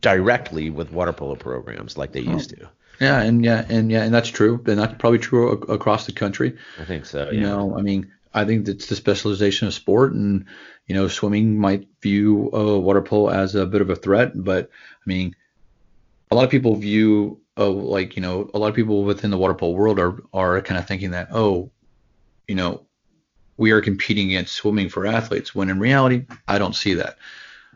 directly 0.00 0.70
with 0.70 0.92
water 0.92 1.12
polo 1.12 1.34
programs 1.34 1.96
like 1.98 2.12
they 2.12 2.20
used 2.20 2.50
to. 2.50 2.68
Yeah, 3.00 3.20
and 3.20 3.44
yeah, 3.44 3.64
and 3.68 3.90
yeah, 3.90 4.02
and 4.02 4.12
that's 4.12 4.28
true, 4.28 4.62
and 4.66 4.78
that's 4.78 4.94
probably 4.98 5.18
true 5.18 5.50
a- 5.50 5.74
across 5.74 6.06
the 6.06 6.12
country. 6.12 6.56
I 6.80 6.84
think 6.84 7.06
so. 7.06 7.30
You 7.30 7.40
know, 7.40 7.76
I 7.78 7.82
mean, 7.82 8.10
I 8.34 8.44
think 8.44 8.68
it's 8.68 8.86
the 8.86 8.96
specialization 8.96 9.68
of 9.68 9.74
sport, 9.74 10.12
and 10.14 10.46
you 10.86 10.94
know, 10.94 11.08
swimming 11.08 11.58
might 11.58 11.86
view 12.02 12.50
uh, 12.52 12.78
water 12.78 13.02
polo 13.02 13.28
as 13.28 13.54
a 13.54 13.66
bit 13.66 13.82
of 13.82 13.90
a 13.90 13.96
threat, 13.96 14.32
but 14.34 14.70
I 14.94 15.06
mean, 15.06 15.36
a 16.30 16.34
lot 16.34 16.44
of 16.44 16.50
people 16.50 16.74
view, 16.76 17.40
oh, 17.58 17.72
like 17.72 18.16
you 18.16 18.22
know, 18.22 18.50
a 18.54 18.58
lot 18.58 18.68
of 18.68 18.74
people 18.74 19.04
within 19.04 19.30
the 19.30 19.36
water 19.36 19.54
polo 19.54 19.74
world 19.74 19.98
are 19.98 20.22
are 20.32 20.62
kind 20.62 20.78
of 20.78 20.86
thinking 20.86 21.10
that, 21.10 21.28
oh, 21.32 21.70
you 22.46 22.54
know, 22.54 22.86
we 23.58 23.72
are 23.72 23.82
competing 23.82 24.28
against 24.28 24.54
swimming 24.54 24.88
for 24.88 25.06
athletes, 25.06 25.54
when 25.54 25.68
in 25.68 25.78
reality, 25.78 26.24
I 26.46 26.58
don't 26.58 26.76
see 26.76 26.94
that. 26.94 27.18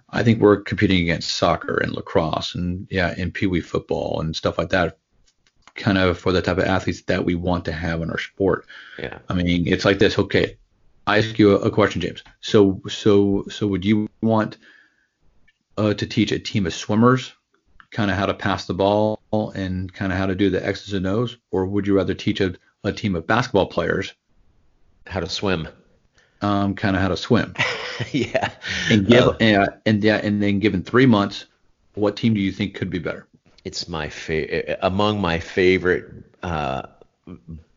I 0.09 0.23
think 0.23 0.41
we're 0.41 0.61
competing 0.61 1.03
against 1.03 1.37
soccer 1.37 1.77
and 1.77 1.93
lacrosse 1.93 2.55
and 2.55 2.87
yeah, 2.91 3.15
and 3.19 3.35
pee 3.35 3.47
wee 3.47 3.61
football 3.61 4.21
and 4.21 4.35
stuff 4.35 4.57
like 4.57 4.71
that, 4.71 4.99
kind 5.75 5.99
of 5.99 6.19
for 6.19 6.33
the 6.33 6.41
type 6.41 6.59
of 6.59 6.65
athletes 6.65 7.03
that 7.03 7.25
we 7.25 7.35
want 7.35 7.65
to 7.67 7.73
have 7.73 8.01
in 8.01 8.11
our 8.11 8.19
sport. 8.19 8.67
Yeah. 8.99 9.19
I 9.29 9.35
mean, 9.35 9.67
it's 9.67 9.85
like 9.85 9.99
this. 9.99 10.19
Okay, 10.19 10.57
I 11.07 11.19
ask 11.19 11.39
you 11.39 11.57
a, 11.57 11.61
a 11.61 11.71
question, 11.71 12.01
James. 12.01 12.23
So, 12.41 12.81
so, 12.89 13.45
so, 13.51 13.67
would 13.67 13.85
you 13.85 14.09
want 14.23 14.59
uh, 15.77 15.95
to 15.95 16.07
teach 16.07 16.31
a 16.31 16.39
team 16.39 16.67
of 16.67 16.75
swimmers 16.75 17.33
kind 17.93 18.11
of 18.11 18.17
how 18.17 18.27
to 18.27 18.35
pass 18.35 18.67
the 18.67 18.75
ball 18.75 19.21
and 19.55 19.93
kind 19.93 20.11
of 20.13 20.19
how 20.19 20.27
to 20.27 20.35
do 20.35 20.51
the 20.51 20.65
X's 20.67 20.93
and 20.95 21.07
O's, 21.07 21.37
or 21.51 21.67
would 21.67 21.87
you 21.87 21.95
rather 21.95 22.15
teach 22.15 22.41
a, 22.41 22.55
a 22.85 22.93
team 22.93 23.15
of 23.15 23.27
basketball 23.27 23.67
players 23.67 24.13
How 25.07 25.21
to 25.21 25.29
swim. 25.29 25.69
um, 26.41 26.75
kind 26.75 26.97
of 26.97 27.03
how 27.03 27.09
to 27.09 27.17
swim? 27.17 27.55
yeah. 28.13 28.51
And 28.91 29.07
give 29.07 29.23
Oh, 29.25 29.37
and, 29.41 29.69
and 29.87 30.03
yeah, 30.03 30.17
and 30.17 30.43
then 30.43 30.59
given 30.59 30.83
three 30.83 31.07
months, 31.07 31.47
what 31.95 32.17
team 32.17 32.35
do 32.35 32.41
you 32.41 32.51
think 32.53 32.75
could 32.75 32.91
be 32.91 32.99
better? 32.99 33.27
it's 33.65 33.89
my 33.89 34.09
favorite 34.09 34.77
among 34.83 35.21
my 35.21 35.39
favorite 35.39 36.05
uh, 36.43 36.83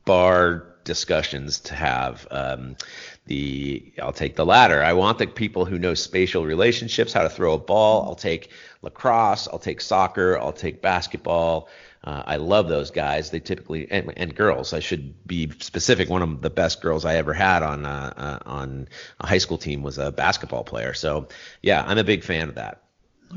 bar 0.06 0.75
discussions 0.86 1.60
to 1.60 1.76
have. 1.76 2.26
Um, 2.32 2.78
the 3.26 3.92
I'll 4.02 4.14
take 4.14 4.36
the 4.36 4.46
latter. 4.46 4.84
I 4.84 4.94
want 4.94 5.18
the 5.18 5.28
people 5.28 5.66
who 5.66 5.80
know 5.80 5.96
spatial 5.96 6.46
relationships, 6.46 7.12
how 7.12 7.24
to 7.24 7.30
throw 7.30 7.54
a 7.54 7.58
ball. 7.58 8.04
I'll 8.08 8.16
take 8.16 8.52
lacrosse. 8.82 9.48
I'll 9.48 9.60
take 9.60 9.82
soccer. 9.82 10.40
I'll 10.40 10.54
take 10.54 10.82
basketball. 10.82 11.68
Uh, 12.04 12.22
I 12.26 12.36
love 12.38 12.70
those 12.70 12.92
guys. 12.92 13.32
They 13.32 13.40
typically 13.40 13.90
and, 13.90 14.14
and 14.16 14.36
girls. 14.36 14.74
I 14.74 14.80
should 14.80 15.28
be 15.28 15.52
specific. 15.60 16.08
One 16.08 16.22
of 16.22 16.42
the 16.42 16.52
best 16.52 16.82
girls 16.82 17.04
I 17.04 17.16
ever 17.16 17.34
had 17.34 17.64
on 17.64 17.86
uh, 17.86 18.14
uh, 18.16 18.40
on 18.46 18.88
a 19.20 19.28
high 19.28 19.40
school 19.40 19.58
team 19.58 19.82
was 19.82 19.98
a 19.98 20.12
basketball 20.12 20.64
player. 20.64 20.94
So 20.94 21.28
yeah, 21.64 21.84
I'm 21.86 21.98
a 21.98 22.04
big 22.04 22.24
fan 22.24 22.50
of 22.50 22.56
that. 22.56 22.85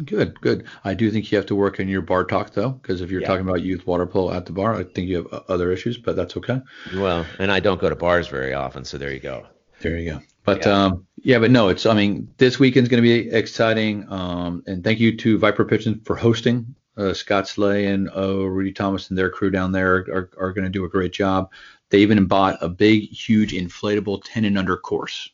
Good, 0.05 0.41
good. 0.41 0.65
I 0.85 0.95
do 0.95 1.11
think 1.11 1.31
you 1.31 1.37
have 1.39 1.47
to 1.47 1.55
work 1.55 1.81
on 1.81 1.89
your 1.89 2.03
bar 2.03 2.25
talk 2.25 2.53
though, 2.53 2.71
because 2.71 3.01
if 3.01 3.11
you're 3.11 3.21
Yeah. 3.21 3.27
talking 3.29 3.49
about 3.49 3.63
youth 3.63 3.87
water 3.87 4.07
polo 4.07 4.33
at 4.33 4.47
the 4.47 4.53
bar, 4.53 4.75
I 4.75 4.85
think 4.85 5.09
you 5.09 5.17
have 5.17 5.45
other 5.49 5.73
issues, 5.73 5.97
but 5.99 6.15
that's 6.17 6.37
okay. 6.37 6.61
Well, 6.95 7.27
and 7.39 7.51
I 7.51 7.61
don't 7.61 7.81
go 7.81 7.89
to 7.89 7.97
bars 7.97 8.29
very 8.29 8.55
often, 8.55 8.85
so 8.85 8.99
there 8.99 9.13
you 9.13 9.21
go. 9.21 9.47
There 9.81 9.97
you 9.99 10.13
go. 10.13 10.21
But 10.45 10.65
Yeah. 10.65 10.85
um, 10.85 11.07
yeah, 11.23 11.39
but 11.39 11.51
no, 11.51 11.69
it's. 11.69 11.85
I 11.87 11.95
mean, 11.95 12.29
this 12.39 12.59
weekend's 12.59 12.89
going 12.89 13.03
to 13.03 13.09
be 13.09 13.31
exciting. 13.31 14.11
Um, 14.11 14.63
and 14.67 14.83
thank 14.83 14.99
you 15.01 15.17
to 15.17 15.39
Viper 15.39 15.65
Pitching 15.65 16.01
for 16.05 16.17
hosting. 16.17 16.75
Uh, 16.97 17.13
Scott 17.15 17.47
Slay 17.47 17.87
and 17.87 18.09
uh, 18.17 18.45
Rudy 18.45 18.73
Thomas 18.73 19.09
and 19.09 19.17
their 19.19 19.31
crew 19.31 19.51
down 19.51 19.71
there 19.71 19.97
are, 20.13 20.31
are 20.39 20.53
going 20.53 20.65
to 20.65 20.71
do 20.71 20.85
a 20.85 20.89
great 20.89 21.13
job. 21.13 21.51
They 21.91 21.99
even 21.99 22.27
bought 22.27 22.59
a 22.61 22.69
big, 22.69 23.09
huge 23.11 23.53
inflatable 23.53 24.23
10 24.25 24.45
and 24.45 24.59
under 24.59 24.77
course. 24.77 25.31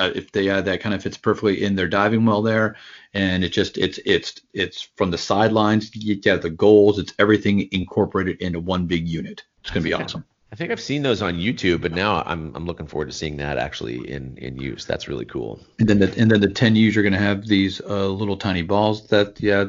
Uh, 0.00 0.10
if 0.14 0.32
they 0.32 0.48
uh, 0.48 0.60
that 0.62 0.80
kind 0.80 0.94
of 0.94 1.02
fits 1.02 1.16
perfectly 1.16 1.62
in 1.62 1.76
their 1.76 1.88
diving 1.88 2.24
well 2.24 2.42
there, 2.42 2.76
and 3.12 3.44
it 3.44 3.50
just 3.50 3.76
it's 3.76 3.98
it's 4.06 4.40
it's 4.54 4.88
from 4.96 5.10
the 5.10 5.18
sidelines, 5.18 5.94
you 5.94 6.16
get 6.16 6.42
the 6.42 6.50
goals, 6.50 6.98
it's 6.98 7.12
everything 7.18 7.68
incorporated 7.72 8.40
into 8.40 8.60
one 8.60 8.86
big 8.86 9.06
unit. 9.06 9.44
It's 9.62 9.70
going 9.70 9.82
to 9.82 9.88
be 9.88 9.94
awesome. 9.94 10.24
I 10.52 10.56
think 10.56 10.72
I've 10.72 10.80
seen 10.80 11.02
those 11.02 11.22
on 11.22 11.34
YouTube, 11.34 11.82
but 11.82 11.92
now 11.92 12.22
I'm 12.26 12.54
I'm 12.56 12.66
looking 12.66 12.86
forward 12.86 13.06
to 13.06 13.12
seeing 13.12 13.36
that 13.36 13.58
actually 13.58 14.10
in 14.10 14.36
in 14.38 14.56
use. 14.56 14.84
That's 14.84 15.06
really 15.06 15.26
cool. 15.26 15.60
And 15.78 15.88
then 15.88 15.98
the 15.98 16.12
and 16.18 16.30
then 16.30 16.40
the 16.40 16.48
10Us 16.48 16.96
are 16.96 17.02
going 17.02 17.12
to 17.12 17.18
have 17.18 17.46
these 17.46 17.80
uh, 17.82 18.08
little 18.08 18.36
tiny 18.36 18.62
balls 18.62 19.06
that 19.08 19.40
yeah 19.40 19.66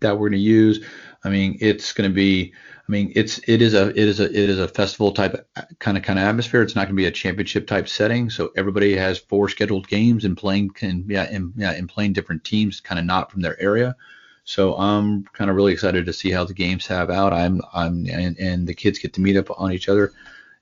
that 0.00 0.12
we're 0.18 0.28
going 0.28 0.40
to 0.40 0.46
use. 0.46 0.84
I 1.24 1.30
mean, 1.30 1.58
it's 1.60 1.92
going 1.92 2.08
to 2.08 2.14
be. 2.14 2.52
I 2.88 2.92
mean, 2.92 3.12
it's 3.16 3.40
it 3.48 3.62
is 3.62 3.74
a 3.74 3.88
it 3.88 3.96
is 3.96 4.20
a 4.20 4.24
it 4.24 4.50
is 4.50 4.60
a 4.60 4.68
festival 4.68 5.10
type 5.10 5.48
kind 5.80 5.96
of 5.96 6.04
kind 6.04 6.18
of 6.18 6.24
atmosphere. 6.24 6.62
It's 6.62 6.76
not 6.76 6.84
going 6.84 6.94
to 6.94 7.02
be 7.02 7.06
a 7.06 7.10
championship 7.10 7.66
type 7.66 7.88
setting. 7.88 8.30
So 8.30 8.52
everybody 8.56 8.94
has 8.94 9.18
four 9.18 9.48
scheduled 9.48 9.88
games 9.88 10.24
and 10.24 10.36
playing 10.36 10.70
can 10.70 11.04
yeah 11.08 11.24
and 11.24 11.52
yeah 11.56 11.72
and 11.72 11.88
playing 11.88 12.12
different 12.12 12.44
teams, 12.44 12.80
kind 12.80 12.98
of 13.00 13.04
not 13.04 13.32
from 13.32 13.42
their 13.42 13.60
area. 13.60 13.96
So 14.44 14.76
I'm 14.76 15.24
kind 15.32 15.50
of 15.50 15.56
really 15.56 15.72
excited 15.72 16.06
to 16.06 16.12
see 16.12 16.30
how 16.30 16.44
the 16.44 16.54
games 16.54 16.86
have 16.86 17.10
out. 17.10 17.32
I'm 17.32 17.60
I'm 17.74 18.06
and, 18.06 18.38
and 18.38 18.68
the 18.68 18.74
kids 18.74 19.00
get 19.00 19.14
to 19.14 19.20
meet 19.20 19.36
up 19.36 19.50
on 19.58 19.72
each 19.72 19.88
other. 19.88 20.12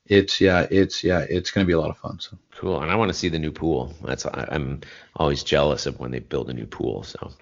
It's 0.06 0.40
yeah, 0.40 0.66
it's 0.70 1.04
yeah, 1.04 1.26
it's 1.28 1.50
going 1.50 1.66
to 1.66 1.68
be 1.68 1.74
a 1.74 1.80
lot 1.80 1.90
of 1.90 1.98
fun. 1.98 2.20
So 2.20 2.38
cool, 2.56 2.80
and 2.80 2.90
I 2.90 2.94
want 2.94 3.10
to 3.10 3.14
see 3.14 3.28
the 3.28 3.38
new 3.38 3.52
pool. 3.52 3.92
That's 4.02 4.24
I, 4.24 4.48
am 4.50 4.80
always 5.16 5.42
jealous 5.42 5.84
of 5.84 6.00
when 6.00 6.10
they 6.10 6.20
build 6.20 6.48
a 6.48 6.54
new 6.54 6.66
pool. 6.66 7.02
So. 7.02 7.32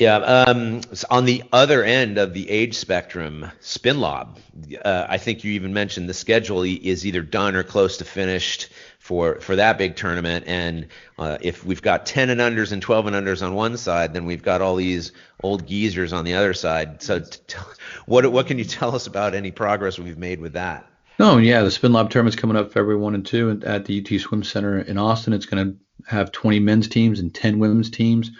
Yeah, 0.00 0.16
um, 0.16 0.80
on 1.10 1.26
the 1.26 1.42
other 1.52 1.84
end 1.84 2.16
of 2.16 2.32
the 2.32 2.48
age 2.48 2.74
spectrum, 2.74 3.50
spin 3.60 4.00
lob. 4.00 4.38
Uh, 4.82 5.04
I 5.06 5.18
think 5.18 5.44
you 5.44 5.52
even 5.52 5.74
mentioned 5.74 6.08
the 6.08 6.14
schedule 6.14 6.62
is 6.62 7.06
either 7.06 7.20
done 7.20 7.54
or 7.54 7.62
close 7.62 7.98
to 7.98 8.06
finished 8.06 8.70
for 8.98 9.40
for 9.40 9.56
that 9.56 9.76
big 9.76 9.96
tournament. 9.96 10.46
And 10.48 10.86
uh, 11.18 11.36
if 11.42 11.66
we've 11.66 11.82
got 11.82 12.06
10 12.06 12.30
and 12.30 12.40
unders 12.40 12.72
and 12.72 12.80
12 12.80 13.08
and 13.08 13.16
unders 13.16 13.46
on 13.46 13.52
one 13.52 13.76
side, 13.76 14.14
then 14.14 14.24
we've 14.24 14.42
got 14.42 14.62
all 14.62 14.76
these 14.76 15.12
old 15.42 15.66
geezers 15.66 16.14
on 16.14 16.24
the 16.24 16.32
other 16.32 16.54
side. 16.54 17.02
So, 17.02 17.20
t- 17.20 17.58
what 18.06 18.26
what 18.32 18.46
can 18.46 18.56
you 18.56 18.64
tell 18.64 18.94
us 18.94 19.06
about 19.06 19.34
any 19.34 19.50
progress 19.50 19.98
we've 19.98 20.16
made 20.16 20.40
with 20.40 20.54
that? 20.54 20.86
No, 21.18 21.36
yeah, 21.36 21.60
the 21.60 21.70
spin 21.70 21.92
lob 21.92 22.08
tournament's 22.08 22.36
coming 22.36 22.56
up 22.56 22.72
February 22.72 22.98
one 22.98 23.14
and 23.14 23.26
two 23.26 23.60
at 23.66 23.84
the 23.84 24.00
UT 24.00 24.18
Swim 24.18 24.44
Center 24.44 24.78
in 24.78 24.96
Austin. 24.96 25.34
It's 25.34 25.44
going 25.44 25.72
to 25.72 25.76
have 26.06 26.32
20 26.32 26.58
men's 26.60 26.88
teams 26.88 27.20
and 27.20 27.34
10 27.34 27.58
women's 27.58 27.90
teams 27.90 28.30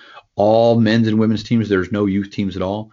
all 0.40 0.80
men's 0.80 1.06
and 1.06 1.18
women's 1.18 1.42
teams. 1.42 1.68
There's 1.68 1.92
no 1.92 2.06
youth 2.06 2.30
teams 2.30 2.56
at 2.56 2.62
all. 2.62 2.90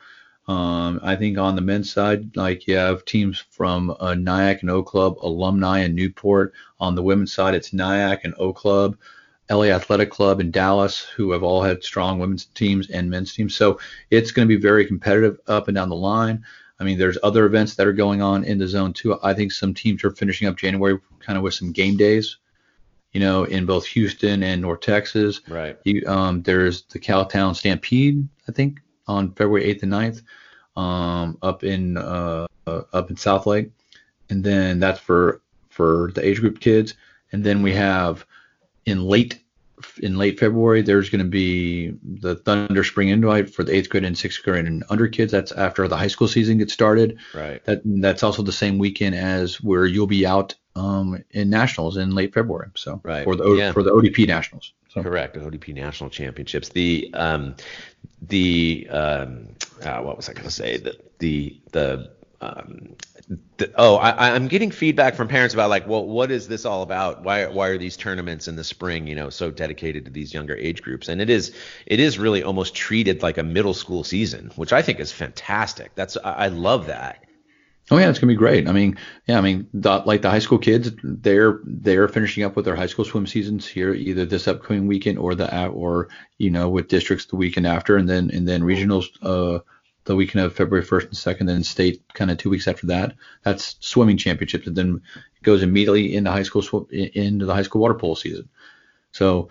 Um, 0.50 1.00
I 1.02 1.16
think 1.16 1.38
on 1.38 1.56
the 1.56 1.62
men's 1.62 1.90
side, 1.90 2.36
like 2.36 2.68
you 2.68 2.76
have 2.76 3.06
teams 3.06 3.42
from 3.52 3.92
uh, 3.92 4.16
NYAC 4.16 4.62
and 4.62 4.70
O 4.70 4.84
Club, 4.84 5.16
alumni 5.22 5.80
in 5.80 5.96
Newport. 5.96 6.54
On 6.82 6.94
the 6.94 7.04
women's 7.04 7.32
side, 7.32 7.56
it's 7.56 7.70
NYAC 7.70 8.26
and 8.26 8.34
O 8.38 8.52
Club, 8.52 8.98
LA 9.50 9.68
Athletic 9.68 10.12
Club 10.12 10.42
in 10.42 10.52
Dallas, 10.52 11.00
who 11.00 11.32
have 11.32 11.42
all 11.42 11.64
had 11.64 11.86
strong 11.86 12.20
women's 12.20 12.48
teams 12.48 12.90
and 12.90 13.10
men's 13.10 13.34
teams. 13.34 13.56
So 13.56 13.80
it's 14.12 14.32
going 14.32 14.46
to 14.46 14.54
be 14.54 14.62
very 14.62 14.86
competitive 14.86 15.40
up 15.48 15.70
and 15.70 15.76
down 15.76 15.88
the 15.88 15.96
line. 15.96 16.44
I 16.82 16.84
mean, 16.84 16.98
there's 16.98 17.18
other 17.24 17.46
events 17.46 17.76
that 17.76 17.88
are 17.88 17.94
going 17.94 18.22
on 18.22 18.44
in 18.44 18.58
the 18.58 18.68
zone 18.68 18.92
too. 18.92 19.18
I 19.24 19.34
think 19.34 19.54
some 19.54 19.74
teams 19.74 20.04
are 20.04 20.12
finishing 20.12 20.50
up 20.50 20.58
January 20.58 21.00
kind 21.22 21.38
of 21.38 21.44
with 21.44 21.54
some 21.54 21.72
game 21.72 21.96
days 21.96 22.38
you 23.17 23.23
know, 23.23 23.45
in 23.45 23.65
both 23.65 23.84
Houston 23.88 24.43
and 24.43 24.62
North 24.62 24.82
Texas. 24.82 25.41
Right. 25.49 25.75
You, 25.86 26.03
um, 26.06 26.43
there's 26.43 26.84
the 26.84 26.99
Cowtown 26.99 27.56
Stampede, 27.56 28.30
I 28.47 28.51
think, 28.51 28.80
on 29.08 29.32
February 29.32 29.73
8th 29.73 29.82
and 29.82 29.91
9th, 29.91 30.21
um, 30.80 31.39
up 31.41 31.63
in 31.63 31.97
uh, 31.97 32.45
uh, 32.67 32.82
up 32.93 33.10
in 33.10 33.15
Southlake, 33.15 33.71
and 34.30 34.43
then 34.43 34.80
that's 34.80 34.99
for 34.99 35.41
for 35.69 36.12
the 36.13 36.23
age 36.23 36.41
group 36.41 36.60
kids. 36.60 36.93
And 37.32 37.43
then 37.43 37.63
we 37.63 37.73
have 37.73 38.23
in 38.86 39.03
late 39.03 39.41
in 39.97 40.19
late 40.19 40.39
February, 40.39 40.84
there's 40.84 41.10
going 41.10 41.23
to 41.23 41.30
be 41.30 41.95
the 42.03 42.36
Thunder 42.36 42.84
Spring 42.84 43.10
Invite 43.10 43.49
for 43.51 43.63
the 43.63 43.75
eighth 43.75 43.89
grade 43.89 44.06
and 44.06 44.15
sixth 44.15 44.43
grade 44.43 44.65
and 44.65 44.84
under 44.91 45.08
kids. 45.08 45.32
That's 45.32 45.51
after 45.51 45.88
the 45.88 45.97
high 45.97 46.08
school 46.08 46.27
season 46.27 46.60
gets 46.60 46.73
started. 46.73 47.17
Right. 47.34 47.65
That 47.65 47.82
that's 47.84 48.21
also 48.21 48.43
the 48.43 48.51
same 48.51 48.77
weekend 48.77 49.15
as 49.15 49.60
where 49.60 49.88
you'll 49.88 50.06
be 50.06 50.27
out 50.27 50.53
um, 50.78 51.24
in 51.32 51.50
nationals 51.50 51.98
in 51.98 52.12
late 52.12 52.34
February. 52.34 52.70
So 52.76 53.02
right. 53.04 53.24
for 53.24 53.36
the 53.36 53.54
yeah. 53.56 53.72
for 53.72 53.84
the 53.84 53.92
ODP 53.92 54.28
nationals. 54.28 54.74
So. 54.90 55.04
Correct, 55.04 55.34
the 55.34 55.42
ODP 55.42 55.74
national 55.74 56.10
championships. 56.10 56.70
The 56.70 57.10
um, 57.13 57.56
the 58.22 58.88
um, 58.90 59.48
uh, 59.84 60.00
what 60.00 60.18
was 60.18 60.30
I 60.30 60.34
going 60.34 60.46
to 60.46 60.52
say? 60.52 60.78
The 60.78 60.98
the 61.20 61.60
the 61.72 62.12
um, 62.40 62.96
the, 63.58 63.72
oh, 63.76 63.96
I, 63.96 64.36
I'm 64.36 64.48
getting 64.48 64.72
feedback 64.72 65.16
from 65.16 65.28
parents 65.28 65.54
about 65.54 65.70
like, 65.70 65.88
well, 65.88 66.06
what 66.06 66.32
is 66.32 66.48
this 66.48 66.66
all 66.66 66.82
about? 66.84 67.24
Why 67.24 67.48
why 67.48 67.68
are 67.68 67.78
these 67.78 67.98
tournaments 67.98 68.48
in 68.48 68.56
the 68.56 68.63
spring, 68.63 69.08
you 69.08 69.16
know, 69.16 69.30
so 69.30 69.52
dedicated 69.52 70.06
to 70.06 70.12
these 70.12 70.34
younger 70.34 70.56
age 70.56 70.82
groups? 70.82 71.10
And 71.10 71.22
it 71.22 71.30
is 71.30 71.54
it 71.86 72.00
is 72.00 72.18
really 72.18 72.44
almost 72.44 72.76
treated 72.76 73.22
like 73.24 73.38
a 73.38 73.44
middle 73.44 73.74
school 73.74 74.04
season, 74.04 74.52
which 74.56 74.72
I 74.72 74.82
think 74.82 75.00
is 75.00 75.12
fantastic. 75.12 75.94
That's 75.96 76.16
I, 76.24 76.32
I 76.32 76.48
love 76.48 76.88
that. 76.88 77.27
Oh 77.89 77.97
yeah, 77.97 78.10
it's 78.10 78.19
gonna 78.19 78.32
be 78.32 78.36
great. 78.36 78.67
I 78.67 78.73
mean, 78.73 78.97
yeah, 79.28 79.38
I 79.38 79.41
mean, 79.41 79.67
the, 79.73 80.00
like 80.06 80.21
the 80.21 80.30
high 80.30 80.39
school 80.39 80.58
kids, 80.58 80.91
they're 81.04 81.62
they're 81.63 82.10
finishing 82.10 82.43
up 82.43 82.56
with 82.56 82.65
their 82.65 82.76
high 82.76 82.86
school 82.88 83.06
swim 83.06 83.26
seasons 83.26 83.65
here 83.65 83.93
either 83.93 84.26
this 84.26 84.47
upcoming 84.47 84.88
weekend 84.88 85.17
or 85.17 85.36
the 85.36 85.67
or 85.69 86.10
you 86.38 86.50
know 86.50 86.67
with 86.67 86.89
districts 86.89 87.28
the 87.28 87.38
weekend 87.38 87.65
after, 87.65 87.95
and 87.95 88.10
then 88.10 88.30
and 88.32 88.45
then 88.45 88.62
regionals 88.62 89.06
uh, 89.21 89.60
the 90.04 90.15
weekend 90.15 90.43
of 90.43 90.54
February 90.54 90.86
1st 90.86 91.04
and 91.04 91.39
2nd, 91.39 91.47
then 91.47 91.63
state 91.63 92.02
kind 92.13 92.30
of 92.30 92.38
two 92.38 92.50
weeks 92.50 92.67
after 92.67 92.88
that. 92.88 93.15
That's 93.43 93.78
swimming 93.80 94.17
championships, 94.17 94.67
and 94.67 94.76
then 94.76 95.02
it 95.38 95.43
goes 95.43 95.63
immediately 95.63 96.13
into 96.13 96.32
high 96.32 96.43
school 96.43 96.62
sw- 96.62 96.91
into 96.91 97.45
the 97.45 97.54
high 97.54 97.63
school 97.63 97.82
water 97.82 97.93
polo 97.93 98.15
season. 98.15 98.50
So 99.13 99.47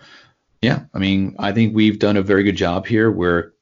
yeah, 0.61 0.81
I 0.93 0.99
mean, 0.99 1.35
I 1.39 1.53
think 1.53 1.75
we've 1.75 1.97
done 1.97 2.17
a 2.17 2.21
very 2.21 2.43
good 2.43 2.55
job 2.55 2.85
here 2.85 3.09
where 3.09 3.53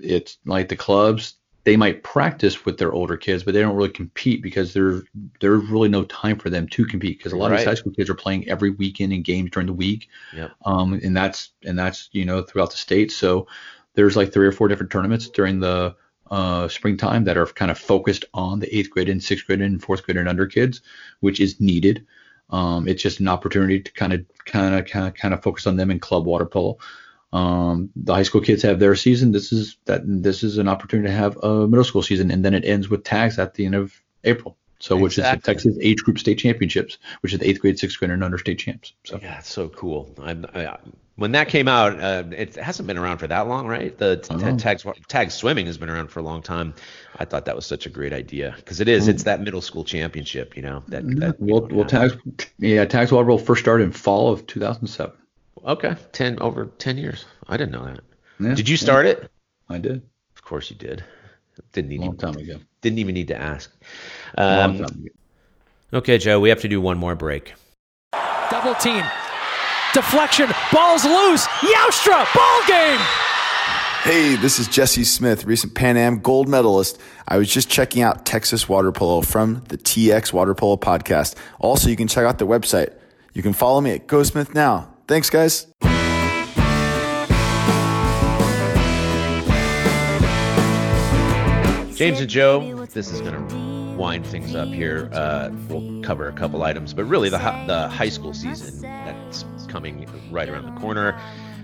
it's 0.00 0.38
like 0.46 0.68
the 0.68 0.76
clubs 0.76 1.36
they 1.66 1.76
might 1.76 2.04
practice 2.04 2.64
with 2.64 2.78
their 2.78 2.92
older 2.92 3.16
kids, 3.16 3.42
but 3.42 3.52
they 3.52 3.60
don't 3.60 3.74
really 3.74 3.90
compete 3.90 4.40
because 4.40 4.72
there's 4.72 5.02
there's 5.40 5.68
really 5.68 5.88
no 5.88 6.04
time 6.04 6.38
for 6.38 6.48
them 6.48 6.68
to 6.68 6.86
compete 6.86 7.18
because 7.18 7.32
a 7.32 7.36
lot 7.36 7.50
right. 7.50 7.54
of 7.54 7.58
these 7.58 7.66
high 7.66 7.74
school 7.74 7.92
kids 7.92 8.08
are 8.08 8.14
playing 8.14 8.48
every 8.48 8.70
weekend 8.70 9.12
in 9.12 9.20
games 9.20 9.50
during 9.50 9.66
the 9.66 9.72
week, 9.72 10.08
yep. 10.32 10.52
um, 10.64 10.92
and 11.02 11.16
that's 11.16 11.50
and 11.64 11.76
that's 11.76 12.08
you 12.12 12.24
know 12.24 12.40
throughout 12.40 12.70
the 12.70 12.76
state. 12.76 13.10
So 13.10 13.48
there's 13.94 14.16
like 14.16 14.32
three 14.32 14.46
or 14.46 14.52
four 14.52 14.68
different 14.68 14.92
tournaments 14.92 15.28
during 15.28 15.58
the 15.58 15.96
uh, 16.30 16.68
springtime 16.68 17.24
that 17.24 17.36
are 17.36 17.46
kind 17.46 17.72
of 17.72 17.78
focused 17.78 18.24
on 18.32 18.60
the 18.60 18.72
eighth 18.74 18.90
grade 18.90 19.08
and 19.08 19.22
sixth 19.22 19.44
grade 19.44 19.60
and 19.60 19.82
fourth 19.82 20.04
grade 20.04 20.18
and 20.18 20.28
under 20.28 20.46
kids, 20.46 20.82
which 21.18 21.40
is 21.40 21.60
needed. 21.60 22.06
Um, 22.50 22.86
it's 22.86 23.02
just 23.02 23.18
an 23.18 23.26
opportunity 23.26 23.80
to 23.80 23.92
kind 23.92 24.12
of 24.12 24.24
kind 24.44 24.72
of 24.76 24.86
kind 24.86 25.08
of 25.08 25.14
kind 25.14 25.34
of 25.34 25.42
focus 25.42 25.66
on 25.66 25.74
them 25.74 25.90
in 25.90 25.98
club 25.98 26.26
water 26.26 26.46
polo. 26.46 26.78
Um, 27.32 27.90
the 27.96 28.14
high 28.14 28.22
school 28.22 28.40
kids 28.40 28.62
have 28.62 28.78
their 28.78 28.94
season. 28.94 29.32
This 29.32 29.52
is 29.52 29.76
that. 29.86 30.02
This 30.04 30.42
is 30.42 30.58
an 30.58 30.68
opportunity 30.68 31.08
to 31.08 31.14
have 31.14 31.36
a 31.42 31.66
middle 31.66 31.84
school 31.84 32.02
season, 32.02 32.30
and 32.30 32.44
then 32.44 32.54
it 32.54 32.64
ends 32.64 32.88
with 32.88 33.04
tags 33.04 33.38
at 33.38 33.54
the 33.54 33.66
end 33.66 33.74
of 33.74 34.00
April. 34.24 34.56
So, 34.78 34.96
exactly. 34.96 35.02
which 35.02 35.18
is 35.18 35.24
the 35.24 35.46
Texas 35.46 35.78
Age 35.80 36.02
Group 36.02 36.18
State 36.18 36.38
Championships, 36.38 36.98
which 37.22 37.32
is 37.32 37.38
the 37.38 37.48
eighth 37.48 37.60
grade, 37.60 37.78
sixth 37.78 37.98
grade, 37.98 38.10
and 38.10 38.22
under 38.22 38.38
state 38.38 38.58
champs. 38.58 38.92
So 39.04 39.18
yeah, 39.22 39.38
it's 39.38 39.50
so 39.50 39.70
cool. 39.70 40.14
I, 40.18 40.32
I, 40.54 40.76
when 41.16 41.32
that 41.32 41.48
came 41.48 41.66
out, 41.66 41.98
uh, 41.98 42.24
it 42.30 42.56
hasn't 42.56 42.86
been 42.86 42.98
around 42.98 43.18
for 43.18 43.26
that 43.26 43.48
long, 43.48 43.66
right? 43.66 43.96
The 43.96 44.18
t- 44.18 44.56
tags 44.58 44.84
tag 45.08 45.30
swimming 45.30 45.64
has 45.64 45.78
been 45.78 45.88
around 45.88 46.08
for 46.08 46.20
a 46.20 46.22
long 46.22 46.42
time. 46.42 46.74
I 47.16 47.24
thought 47.24 47.46
that 47.46 47.56
was 47.56 47.64
such 47.64 47.86
a 47.86 47.90
great 47.90 48.12
idea 48.12 48.54
because 48.56 48.80
it 48.80 48.88
is. 48.88 49.08
It's 49.08 49.22
that 49.22 49.40
middle 49.40 49.62
school 49.62 49.82
championship, 49.82 50.56
you 50.56 50.62
know. 50.62 50.84
That, 50.88 51.04
that 51.20 51.40
well, 51.40 51.66
well, 51.70 51.86
tags, 51.86 52.14
yeah, 52.58 52.84
tags 52.84 53.10
water 53.10 53.26
polo 53.26 53.38
first 53.38 53.62
started 53.62 53.84
in 53.84 53.92
fall 53.92 54.30
of 54.30 54.46
2007. 54.46 55.16
Okay, 55.66 55.96
ten 56.12 56.38
over 56.40 56.66
ten 56.78 56.96
years. 56.96 57.24
I 57.48 57.56
didn't 57.56 57.72
know 57.72 57.84
that. 57.84 58.00
Yeah, 58.38 58.54
did 58.54 58.68
you 58.68 58.76
start 58.76 59.06
yeah. 59.06 59.12
it? 59.12 59.30
I 59.68 59.78
did. 59.78 60.02
Of 60.36 60.42
course 60.42 60.70
you 60.70 60.76
did. 60.76 61.02
Didn't 61.72 61.90
need 61.90 62.00
long 62.00 62.16
time 62.16 62.36
ago. 62.36 62.58
Didn't 62.82 62.98
even 62.98 63.14
need 63.14 63.28
to 63.28 63.36
ask. 63.36 63.72
Um, 64.38 64.86
okay, 65.92 66.18
Joe, 66.18 66.38
we 66.38 66.50
have 66.50 66.60
to 66.60 66.68
do 66.68 66.80
one 66.80 66.98
more 66.98 67.16
break. 67.16 67.54
Double 68.50 68.74
team, 68.76 69.02
deflection, 69.92 70.48
balls 70.72 71.04
loose. 71.04 71.46
Youstra, 71.46 72.32
ball 72.34 72.60
game. 72.68 73.00
Hey, 74.02 74.36
this 74.36 74.60
is 74.60 74.68
Jesse 74.68 75.02
Smith, 75.02 75.44
recent 75.46 75.74
Pan 75.74 75.96
Am 75.96 76.20
gold 76.20 76.48
medalist. 76.48 77.00
I 77.26 77.38
was 77.38 77.52
just 77.52 77.68
checking 77.68 78.02
out 78.02 78.24
Texas 78.24 78.68
Water 78.68 78.92
Polo 78.92 79.22
from 79.22 79.64
the 79.68 79.78
TX 79.78 80.32
Water 80.32 80.54
Polo 80.54 80.76
podcast. 80.76 81.34
Also, 81.58 81.88
you 81.88 81.96
can 81.96 82.06
check 82.06 82.24
out 82.24 82.38
the 82.38 82.46
website. 82.46 82.92
You 83.34 83.42
can 83.42 83.52
follow 83.52 83.80
me 83.80 83.90
at 83.90 84.06
Go 84.06 84.22
Smith 84.22 84.54
Now. 84.54 84.95
Thanks, 85.06 85.30
guys. 85.30 85.66
James 91.96 92.20
and 92.20 92.28
Joe, 92.28 92.84
this 92.92 93.10
is 93.10 93.20
going 93.22 93.48
to 93.48 93.96
wind 93.96 94.26
things 94.26 94.54
up 94.54 94.68
here. 94.68 95.08
Uh, 95.12 95.50
we'll 95.68 96.02
cover 96.02 96.28
a 96.28 96.32
couple 96.32 96.62
items, 96.62 96.92
but 96.92 97.04
really 97.04 97.30
the, 97.30 97.38
the 97.66 97.88
high 97.88 98.10
school 98.10 98.34
season 98.34 98.82
that's 98.82 99.44
coming 99.68 100.06
right 100.30 100.48
around 100.48 100.74
the 100.74 100.78
corner. 100.80 101.18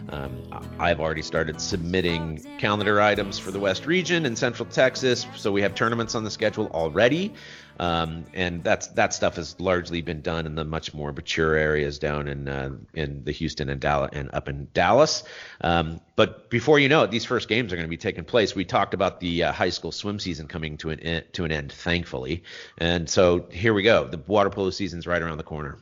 Um, 0.08 0.42
I've 0.78 1.00
already 1.00 1.22
started 1.22 1.60
submitting 1.60 2.42
calendar 2.58 3.00
items 3.00 3.38
for 3.38 3.50
the 3.50 3.60
West 3.60 3.86
region 3.86 4.26
and 4.26 4.36
Central 4.36 4.66
Texas, 4.68 5.26
so 5.36 5.52
we 5.52 5.62
have 5.62 5.74
tournaments 5.74 6.14
on 6.14 6.24
the 6.24 6.30
schedule 6.30 6.68
already. 6.68 7.34
Um, 7.78 8.24
and 8.34 8.62
that's 8.62 8.88
that 8.88 9.14
stuff 9.14 9.36
has 9.36 9.58
largely 9.60 10.02
been 10.02 10.20
done 10.20 10.46
in 10.46 10.54
the 10.54 10.64
much 10.64 10.94
more 10.94 11.12
mature 11.12 11.54
areas 11.54 11.98
down 11.98 12.28
in 12.28 12.48
uh, 12.48 12.70
in 12.94 13.24
the 13.24 13.32
Houston 13.32 13.68
and 13.68 13.80
Dallas 13.80 14.10
and 14.12 14.30
up 14.32 14.48
in 14.48 14.68
Dallas. 14.74 15.24
Um, 15.60 16.00
but 16.16 16.50
before 16.50 16.78
you 16.78 16.88
know 16.88 17.04
it, 17.04 17.10
these 17.10 17.24
first 17.24 17.48
games 17.48 17.72
are 17.72 17.76
going 17.76 17.86
to 17.86 17.90
be 17.90 17.96
taking 17.96 18.24
place. 18.24 18.54
We 18.54 18.64
talked 18.64 18.94
about 18.94 19.20
the 19.20 19.44
uh, 19.44 19.52
high 19.52 19.70
school 19.70 19.92
swim 19.92 20.18
season 20.18 20.48
coming 20.48 20.76
to 20.78 20.90
an 20.90 21.24
to 21.32 21.44
an 21.44 21.52
end, 21.52 21.72
thankfully, 21.72 22.44
and 22.78 23.08
so 23.08 23.46
here 23.50 23.74
we 23.74 23.82
go. 23.82 24.06
The 24.06 24.18
water 24.18 24.50
polo 24.50 24.70
season's 24.70 25.06
right 25.06 25.22
around 25.22 25.38
the 25.38 25.44
corner. 25.44 25.78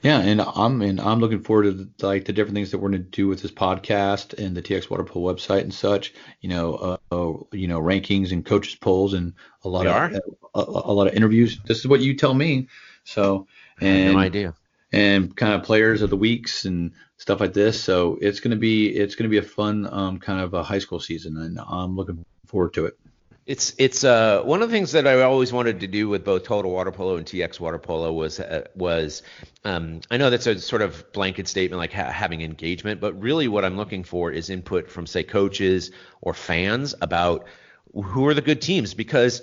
Yeah, 0.00 0.18
and 0.18 0.40
I'm 0.40 0.82
and 0.82 1.00
I'm 1.00 1.20
looking 1.20 1.42
forward 1.42 1.64
to 1.64 1.72
the, 1.72 2.06
like 2.06 2.24
the 2.24 2.32
different 2.32 2.54
things 2.54 2.70
that 2.70 2.78
we're 2.78 2.90
going 2.90 3.02
to 3.02 3.10
do 3.10 3.28
with 3.28 3.42
this 3.42 3.50
podcast 3.50 4.36
and 4.38 4.56
the 4.56 4.62
TX 4.62 4.90
Water 4.90 5.04
Polo 5.04 5.32
website 5.32 5.60
and 5.60 5.72
such. 5.72 6.14
You 6.40 6.48
know, 6.48 6.74
uh, 6.74 6.96
uh, 7.12 7.44
you 7.52 7.68
know, 7.68 7.80
rankings 7.80 8.32
and 8.32 8.44
coaches 8.44 8.74
polls 8.74 9.14
and 9.14 9.34
a 9.64 9.68
lot 9.68 9.84
we 9.84 10.16
of 10.16 10.22
a, 10.54 10.60
a, 10.60 10.92
lot 10.92 11.06
of 11.06 11.14
interviews. 11.14 11.58
This 11.66 11.78
is 11.78 11.86
what 11.86 12.00
you 12.00 12.16
tell 12.16 12.34
me. 12.34 12.68
So 13.04 13.46
and 13.80 14.14
no 14.14 14.18
idea. 14.18 14.54
And 14.92 15.34
kind 15.36 15.54
of 15.54 15.62
players 15.62 16.02
of 16.02 16.10
the 16.10 16.16
weeks 16.16 16.64
and 16.64 16.92
stuff 17.16 17.40
like 17.40 17.52
this. 17.52 17.82
So 17.82 18.18
it's 18.20 18.40
gonna 18.40 18.56
be 18.56 18.88
it's 18.88 19.14
gonna 19.14 19.30
be 19.30 19.38
a 19.38 19.42
fun 19.42 19.88
um, 19.90 20.18
kind 20.18 20.40
of 20.40 20.54
a 20.54 20.62
high 20.62 20.80
school 20.80 21.00
season, 21.00 21.36
and 21.36 21.58
I'm 21.66 21.96
looking 21.96 22.24
forward 22.46 22.74
to 22.74 22.86
it. 22.86 22.98
It's 23.44 23.74
it's 23.76 24.04
uh, 24.04 24.42
one 24.44 24.62
of 24.62 24.70
the 24.70 24.76
things 24.76 24.92
that 24.92 25.06
I 25.06 25.20
always 25.22 25.52
wanted 25.52 25.80
to 25.80 25.88
do 25.88 26.08
with 26.08 26.24
both 26.24 26.44
Total 26.44 26.70
Water 26.70 26.92
Polo 26.92 27.16
and 27.16 27.26
TX 27.26 27.58
Water 27.58 27.78
Polo 27.78 28.12
was 28.12 28.38
uh, 28.38 28.66
was 28.76 29.22
um, 29.64 30.00
I 30.10 30.16
know 30.16 30.30
that's 30.30 30.46
a 30.46 30.60
sort 30.60 30.80
of 30.80 31.12
blanket 31.12 31.48
statement 31.48 31.78
like 31.78 31.92
ha- 31.92 32.12
having 32.12 32.42
engagement, 32.42 33.00
but 33.00 33.20
really 33.20 33.48
what 33.48 33.64
I'm 33.64 33.76
looking 33.76 34.04
for 34.04 34.30
is 34.30 34.48
input 34.48 34.88
from 34.88 35.06
say 35.08 35.24
coaches 35.24 35.90
or 36.20 36.34
fans 36.34 36.94
about 37.00 37.46
who 37.92 38.26
are 38.28 38.34
the 38.34 38.42
good 38.42 38.62
teams 38.62 38.94
because 38.94 39.42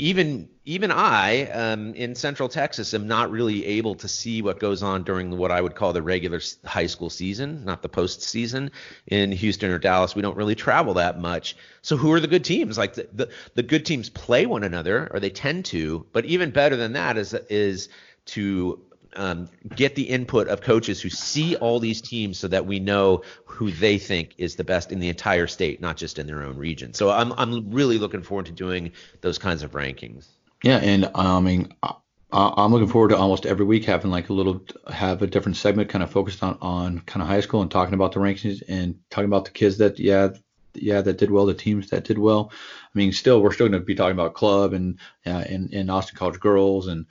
even 0.00 0.48
even 0.64 0.90
I 0.90 1.50
um, 1.50 1.94
in 1.94 2.14
Central 2.14 2.48
Texas 2.48 2.94
am 2.94 3.06
not 3.06 3.30
really 3.30 3.66
able 3.66 3.94
to 3.96 4.08
see 4.08 4.40
what 4.40 4.58
goes 4.58 4.82
on 4.82 5.02
during 5.04 5.36
what 5.36 5.50
I 5.50 5.60
would 5.60 5.74
call 5.74 5.92
the 5.92 6.02
regular 6.02 6.40
high 6.64 6.86
school 6.86 7.10
season, 7.10 7.64
not 7.64 7.82
the 7.82 7.88
postseason. 7.88 8.70
In 9.06 9.32
Houston 9.32 9.70
or 9.70 9.78
Dallas, 9.78 10.14
we 10.14 10.22
don't 10.22 10.36
really 10.36 10.54
travel 10.54 10.94
that 10.94 11.18
much. 11.18 11.56
So 11.82 11.96
who 11.96 12.12
are 12.12 12.20
the 12.20 12.28
good 12.28 12.44
teams? 12.44 12.78
Like 12.78 12.94
the, 12.94 13.08
the, 13.12 13.30
the 13.54 13.62
good 13.62 13.84
teams 13.84 14.08
play 14.08 14.46
one 14.46 14.64
another, 14.64 15.08
or 15.12 15.20
they 15.20 15.30
tend 15.30 15.66
to. 15.66 16.06
But 16.12 16.24
even 16.24 16.50
better 16.50 16.76
than 16.76 16.92
that 16.94 17.18
is 17.18 17.34
is 17.34 17.88
to 18.26 18.80
um, 19.16 19.48
get 19.74 19.94
the 19.94 20.02
input 20.02 20.48
of 20.48 20.60
coaches 20.60 21.00
who 21.00 21.10
see 21.10 21.56
all 21.56 21.80
these 21.80 22.00
teams 22.00 22.38
so 22.38 22.48
that 22.48 22.66
we 22.66 22.78
know 22.78 23.22
who 23.44 23.70
they 23.70 23.98
think 23.98 24.34
is 24.38 24.56
the 24.56 24.64
best 24.64 24.92
in 24.92 25.00
the 25.00 25.08
entire 25.08 25.46
state, 25.46 25.80
not 25.80 25.96
just 25.96 26.18
in 26.18 26.26
their 26.26 26.42
own 26.42 26.56
region. 26.56 26.94
So 26.94 27.10
I'm 27.10 27.32
I'm 27.32 27.70
really 27.70 27.98
looking 27.98 28.22
forward 28.22 28.46
to 28.46 28.52
doing 28.52 28.92
those 29.20 29.38
kinds 29.38 29.62
of 29.62 29.72
rankings. 29.72 30.26
Yeah, 30.62 30.78
and 30.78 31.10
I 31.14 31.40
mean, 31.40 31.72
I'm 32.32 32.72
looking 32.72 32.88
forward 32.88 33.08
to 33.08 33.16
almost 33.16 33.46
every 33.46 33.64
week 33.64 33.84
having 33.84 34.10
like 34.10 34.28
a 34.28 34.32
little 34.32 34.64
have 34.92 35.22
a 35.22 35.26
different 35.26 35.56
segment 35.56 35.88
kind 35.88 36.02
of 36.02 36.10
focused 36.10 36.42
on 36.42 36.58
on 36.60 37.00
kind 37.00 37.22
of 37.22 37.28
high 37.28 37.40
school 37.40 37.62
and 37.62 37.70
talking 37.70 37.94
about 37.94 38.12
the 38.12 38.20
rankings 38.20 38.62
and 38.68 38.98
talking 39.10 39.26
about 39.26 39.46
the 39.46 39.50
kids 39.50 39.78
that 39.78 39.98
yeah 39.98 40.30
yeah 40.74 41.00
that 41.00 41.18
did 41.18 41.30
well, 41.30 41.46
the 41.46 41.54
teams 41.54 41.90
that 41.90 42.04
did 42.04 42.18
well. 42.18 42.52
I 42.52 42.98
mean, 42.98 43.12
still 43.12 43.42
we're 43.42 43.52
still 43.52 43.68
going 43.68 43.80
to 43.80 43.86
be 43.86 43.94
talking 43.94 44.12
about 44.12 44.34
club 44.34 44.72
and 44.72 44.98
uh, 45.26 45.44
and, 45.48 45.72
and 45.72 45.90
Austin 45.90 46.16
College 46.16 46.38
girls 46.38 46.86
and 46.86 47.06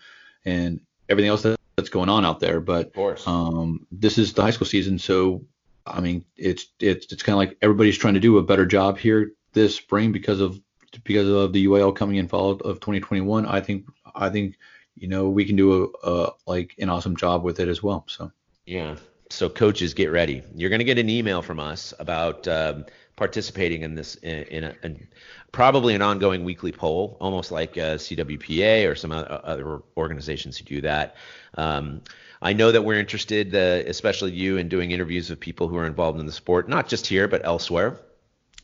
and 0.45 0.79
everything 1.09 1.29
else 1.29 1.41
that 1.41 1.58
that's 1.79 1.89
going 1.89 2.09
on 2.09 2.25
out 2.25 2.39
there. 2.39 2.59
But 2.59 2.91
um, 3.25 3.87
this 3.91 4.17
is 4.17 4.33
the 4.33 4.41
high 4.41 4.51
school 4.51 4.67
season, 4.67 4.99
so 4.99 5.45
I 5.85 6.01
mean, 6.01 6.25
it's 6.35 6.67
it's 6.79 7.11
it's 7.11 7.23
kind 7.23 7.33
of 7.33 7.37
like 7.37 7.57
everybody's 7.61 7.97
trying 7.97 8.13
to 8.15 8.19
do 8.19 8.37
a 8.37 8.43
better 8.43 8.65
job 8.65 8.97
here 8.97 9.31
this 9.53 9.75
spring 9.75 10.11
because 10.11 10.39
of 10.39 10.59
because 11.03 11.27
of 11.27 11.53
the 11.53 11.65
UIL 11.65 11.95
coming 11.95 12.17
in 12.17 12.27
fall 12.27 12.51
of 12.51 12.79
2021. 12.79 13.45
I 13.45 13.61
think 13.61 13.85
I 14.15 14.29
think 14.29 14.57
you 14.95 15.07
know 15.07 15.29
we 15.29 15.45
can 15.45 15.55
do 15.55 15.93
a, 16.03 16.09
a 16.09 16.33
like 16.45 16.75
an 16.79 16.89
awesome 16.89 17.15
job 17.15 17.43
with 17.43 17.59
it 17.59 17.67
as 17.67 17.81
well. 17.81 18.05
So 18.07 18.31
yeah. 18.65 18.95
So 19.31 19.47
coaches, 19.47 19.93
get 19.93 20.11
ready. 20.11 20.41
You're 20.55 20.71
going 20.71 20.79
to 20.79 20.85
get 20.85 20.97
an 20.97 21.09
email 21.09 21.43
from 21.43 21.59
us 21.59 21.93
about 21.99 22.47
um, 22.47 22.85
participating 23.19 23.81
in 23.81 23.95
this 23.95 24.15
in, 24.15 24.43
in, 24.43 24.63
a, 24.63 24.73
in 24.81 25.07
probably 25.51 25.93
an 25.93 26.01
ongoing 26.01 26.45
weekly 26.45 26.71
poll, 26.71 27.17
almost 27.19 27.51
like 27.51 27.77
uh, 27.77 27.95
CWPA 27.95 28.89
or 28.89 28.95
some 28.95 29.11
other 29.11 29.81
organizations 29.97 30.57
who 30.57 30.63
do 30.63 30.81
that. 30.81 31.17
Um, 31.55 32.01
I 32.41 32.53
know 32.53 32.71
that 32.71 32.83
we're 32.83 32.97
interested, 32.97 33.53
uh, 33.53 33.83
especially 33.89 34.31
you, 34.31 34.55
in 34.55 34.69
doing 34.69 34.91
interviews 34.91 35.29
with 35.29 35.41
people 35.41 35.67
who 35.67 35.75
are 35.75 35.85
involved 35.85 36.17
in 36.17 36.25
the 36.25 36.31
sport, 36.31 36.69
not 36.69 36.87
just 36.87 37.05
here 37.05 37.27
but 37.27 37.41
elsewhere. 37.43 37.99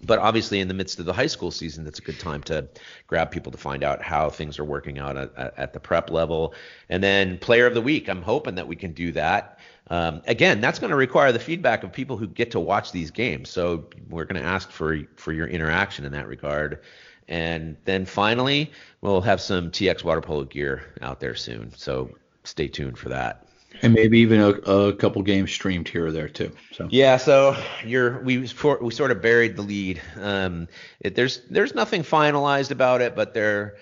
But 0.06 0.20
obviously, 0.20 0.60
in 0.60 0.68
the 0.68 0.74
midst 0.74 1.00
of 1.00 1.06
the 1.06 1.14
high 1.14 1.28
school 1.28 1.52
season, 1.52 1.84
that's 1.84 2.00
a 2.00 2.02
good 2.02 2.20
time 2.20 2.44
to 2.44 2.68
grab 3.08 3.32
people 3.32 3.52
to 3.52 3.58
find 3.58 3.84
out 3.84 4.02
how 4.02 4.30
things 4.30 4.60
are 4.60 4.64
working 4.64 5.00
out 5.00 5.18
at, 5.18 5.54
at 5.58 5.74
the 5.74 5.80
prep 5.80 6.10
level. 6.10 6.54
And 6.90 7.04
then, 7.04 7.38
player 7.38 7.66
of 7.66 7.74
the 7.74 7.82
week, 7.82 8.08
I'm 8.10 8.22
hoping 8.22 8.56
that 8.56 8.68
we 8.68 8.76
can 8.76 8.92
do 8.92 9.12
that. 9.14 9.60
Um, 9.90 10.22
again, 10.26 10.62
that's 10.62 10.80
going 10.80 10.90
to 10.90 10.96
require 10.96 11.32
the 11.32 11.40
feedback 11.40 11.84
of 11.84 11.92
people 11.92 12.18
who 12.18 12.28
get 12.28 12.52
to 12.52 12.60
watch 12.60 12.92
these 12.92 13.12
games. 13.12 13.50
So 13.50 13.86
we're 14.10 14.26
going 14.26 14.42
to 14.42 14.48
ask 14.48 14.72
for 14.72 15.00
for 15.16 15.32
your 15.32 15.48
interaction 15.48 16.06
in 16.06 16.12
that 16.14 16.28
regard. 16.28 16.82
And 17.28 17.78
then 17.86 18.06
finally, 18.06 18.72
we'll 19.02 19.22
have 19.22 19.42
some 19.42 19.72
TX 19.72 20.04
water 20.04 20.22
polo 20.22 20.44
gear 20.44 20.94
out 21.02 21.20
there 21.20 21.36
soon. 21.36 21.74
So 21.76 22.16
stay 22.44 22.68
tuned 22.68 22.98
for 22.98 23.10
that. 23.10 23.45
And 23.82 23.94
maybe 23.94 24.20
even 24.20 24.40
a, 24.40 24.50
a 24.50 24.94
couple 24.94 25.22
games 25.22 25.52
streamed 25.52 25.88
here 25.88 26.08
or 26.08 26.12
there 26.12 26.30
too. 26.30 26.52
So 26.72 26.88
yeah, 26.90 27.18
so 27.18 27.56
you're 27.84 28.20
we 28.22 28.40
we 28.40 28.48
sort 28.48 29.12
of 29.12 29.22
buried 29.22 29.56
the 29.56 29.62
lead. 29.62 30.02
Um, 30.20 30.68
it, 31.00 31.16
there's 31.16 31.42
there's 31.50 31.76
nothing 31.76 32.04
finalized 32.04 32.72
about 32.72 33.02
it, 33.02 33.16
but 33.16 33.34
there 33.34 33.76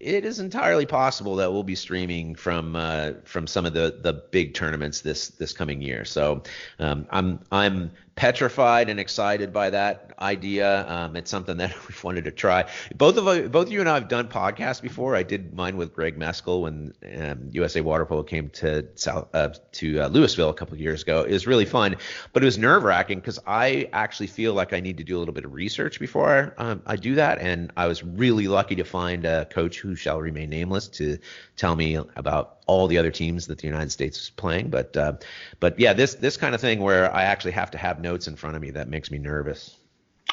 it 0.00 0.24
is 0.24 0.38
entirely 0.40 0.86
possible 0.86 1.36
that 1.36 1.52
we'll 1.52 1.62
be 1.62 1.74
streaming 1.74 2.34
from 2.34 2.76
uh, 2.76 3.12
from 3.24 3.46
some 3.46 3.66
of 3.66 3.72
the 3.72 3.98
the 4.02 4.12
big 4.12 4.54
tournaments 4.54 5.00
this 5.00 5.28
this 5.28 5.52
coming 5.52 5.80
year. 5.80 6.04
So 6.04 6.42
um, 6.78 7.06
I'm 7.10 7.40
I'm 7.50 7.92
petrified 8.16 8.88
and 8.88 8.98
excited 8.98 9.52
by 9.52 9.68
that 9.68 10.14
idea. 10.18 10.88
Um, 10.88 11.16
it's 11.16 11.30
something 11.30 11.58
that 11.58 11.74
we've 11.88 12.02
wanted 12.02 12.24
to 12.24 12.30
try. 12.30 12.64
Both 12.94 13.18
of 13.18 13.52
both 13.52 13.70
you 13.70 13.80
and 13.80 13.88
I 13.88 13.94
have 13.94 14.08
done 14.08 14.28
podcasts 14.28 14.80
before. 14.80 15.14
I 15.14 15.22
did 15.22 15.54
mine 15.54 15.76
with 15.76 15.94
Greg 15.94 16.18
Mescall 16.18 16.62
when 16.62 16.94
um, 17.20 17.50
USA 17.52 17.82
Water 17.82 18.06
Polo 18.06 18.22
came 18.22 18.48
to 18.50 18.86
South 18.94 19.28
uh, 19.34 19.50
to 19.72 20.00
uh, 20.00 20.08
Louisville 20.08 20.48
a 20.48 20.54
couple 20.54 20.76
years 20.78 21.02
ago. 21.02 21.22
It 21.22 21.32
was 21.32 21.46
really 21.46 21.66
fun, 21.66 21.96
but 22.32 22.42
it 22.42 22.46
was 22.46 22.56
nerve 22.56 22.84
wracking 22.84 23.20
because 23.20 23.38
I 23.46 23.90
actually 23.92 24.28
feel 24.28 24.54
like 24.54 24.72
I 24.72 24.80
need 24.80 24.96
to 24.96 25.04
do 25.04 25.16
a 25.16 25.20
little 25.20 25.34
bit 25.34 25.44
of 25.44 25.52
research 25.52 26.00
before 26.00 26.54
um, 26.56 26.82
I 26.86 26.96
do 26.96 27.16
that. 27.16 27.38
And 27.38 27.70
I 27.76 27.86
was 27.86 28.02
really 28.02 28.48
lucky 28.48 28.76
to 28.76 28.84
find 28.84 29.26
a 29.26 29.44
coach 29.44 29.78
who 29.78 29.94
shall 29.94 30.20
remain 30.20 30.48
nameless 30.48 30.88
to 30.88 31.18
tell 31.56 31.76
me 31.76 31.96
about 32.16 32.55
all 32.66 32.88
the 32.88 32.98
other 32.98 33.10
teams 33.10 33.46
that 33.46 33.58
the 33.58 33.66
United 33.66 33.90
States 33.90 34.18
is 34.20 34.30
playing. 34.30 34.70
But 34.70 34.96
uh, 34.96 35.14
but 35.60 35.78
yeah, 35.78 35.92
this 35.92 36.14
this 36.14 36.36
kind 36.36 36.54
of 36.54 36.60
thing 36.60 36.80
where 36.80 37.14
I 37.14 37.24
actually 37.24 37.52
have 37.52 37.70
to 37.72 37.78
have 37.78 38.00
notes 38.00 38.28
in 38.28 38.36
front 38.36 38.56
of 38.56 38.62
me 38.62 38.70
that 38.72 38.88
makes 38.88 39.10
me 39.10 39.18
nervous. 39.18 39.76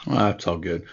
Well, 0.05 0.17
that's 0.17 0.47
all 0.47 0.57
good, 0.57 0.85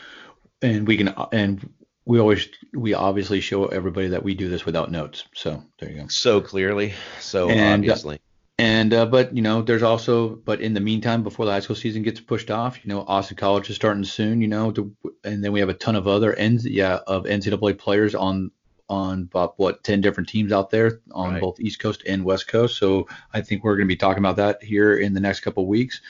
and 0.62 0.86
we 0.86 0.96
can 0.96 1.14
and 1.32 1.68
we 2.04 2.18
always 2.18 2.48
we 2.72 2.94
obviously 2.94 3.40
show 3.40 3.66
everybody 3.66 4.08
that 4.08 4.22
we 4.22 4.34
do 4.34 4.48
this 4.48 4.64
without 4.64 4.90
notes. 4.90 5.24
So 5.34 5.62
there 5.78 5.90
you 5.90 6.02
go. 6.02 6.08
So 6.08 6.40
clearly, 6.40 6.94
so 7.20 7.48
and, 7.48 7.60
uh, 7.60 7.92
obviously. 7.92 8.16
Uh, 8.16 8.18
and 8.58 8.92
uh, 8.92 9.06
but 9.06 9.34
you 9.34 9.40
know, 9.40 9.62
there's 9.62 9.82
also 9.82 10.28
but 10.28 10.60
in 10.60 10.74
the 10.74 10.80
meantime, 10.80 11.22
before 11.22 11.46
the 11.46 11.52
high 11.52 11.60
school 11.60 11.76
season 11.76 12.02
gets 12.02 12.20
pushed 12.20 12.50
off, 12.50 12.84
you 12.84 12.90
know, 12.90 13.00
Austin 13.06 13.38
College 13.38 13.70
is 13.70 13.76
starting 13.76 14.04
soon. 14.04 14.42
You 14.42 14.48
know, 14.48 14.70
to, 14.72 14.94
and 15.24 15.42
then 15.42 15.52
we 15.52 15.60
have 15.60 15.70
a 15.70 15.74
ton 15.74 15.96
of 15.96 16.06
other 16.06 16.34
ends, 16.34 16.66
yeah, 16.66 16.98
of 17.06 17.24
NCAA 17.24 17.78
players 17.78 18.14
on 18.14 18.50
on 18.90 19.22
about 19.22 19.54
what 19.56 19.82
10 19.84 20.00
different 20.00 20.28
teams 20.28 20.52
out 20.52 20.68
there 20.68 21.00
on 21.12 21.34
right. 21.34 21.40
both 21.40 21.60
East 21.60 21.78
Coast 21.78 22.02
and 22.06 22.24
West 22.24 22.48
Coast. 22.48 22.76
So 22.76 23.06
I 23.32 23.40
think 23.40 23.62
we're 23.62 23.76
going 23.76 23.86
to 23.86 23.92
be 23.92 23.96
talking 23.96 24.18
about 24.18 24.36
that 24.36 24.62
here 24.62 24.98
in 24.98 25.14
the 25.14 25.20
next 25.20 25.40
couple 25.40 25.62
of 25.62 25.68
weeks, 25.68 26.00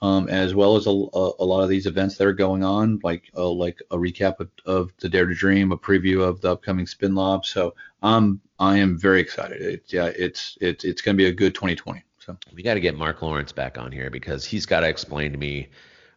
um, 0.00 0.28
as 0.28 0.54
well 0.54 0.76
as 0.76 0.86
a, 0.86 0.90
a, 0.90 1.44
lot 1.44 1.62
of 1.62 1.68
these 1.68 1.86
events 1.86 2.16
that 2.16 2.26
are 2.26 2.32
going 2.32 2.62
on, 2.62 3.00
like 3.02 3.30
uh, 3.36 3.50
like 3.50 3.82
a 3.90 3.96
recap 3.96 4.38
of, 4.40 4.50
of, 4.64 4.92
the 5.00 5.08
Dare 5.08 5.26
to 5.26 5.34
Dream, 5.34 5.72
a 5.72 5.76
preview 5.76 6.22
of 6.22 6.40
the 6.40 6.52
upcoming 6.52 6.86
Spin 6.86 7.14
Lob. 7.14 7.44
So 7.44 7.74
um, 8.02 8.40
I 8.58 8.78
am 8.78 8.96
very 8.96 9.20
excited. 9.20 9.60
It, 9.60 9.84
yeah, 9.88 10.06
it's 10.06 10.56
it's 10.60 10.84
it's 10.84 11.02
going 11.02 11.16
to 11.16 11.22
be 11.22 11.28
a 11.28 11.32
good 11.32 11.54
2020. 11.54 12.02
So 12.18 12.36
we 12.54 12.62
got 12.62 12.74
to 12.74 12.80
get 12.80 12.96
Mark 12.96 13.20
Lawrence 13.20 13.50
back 13.50 13.78
on 13.78 13.90
here 13.90 14.08
because 14.08 14.44
he's 14.44 14.64
got 14.64 14.80
to 14.80 14.88
explain 14.88 15.32
to 15.32 15.38
me 15.38 15.68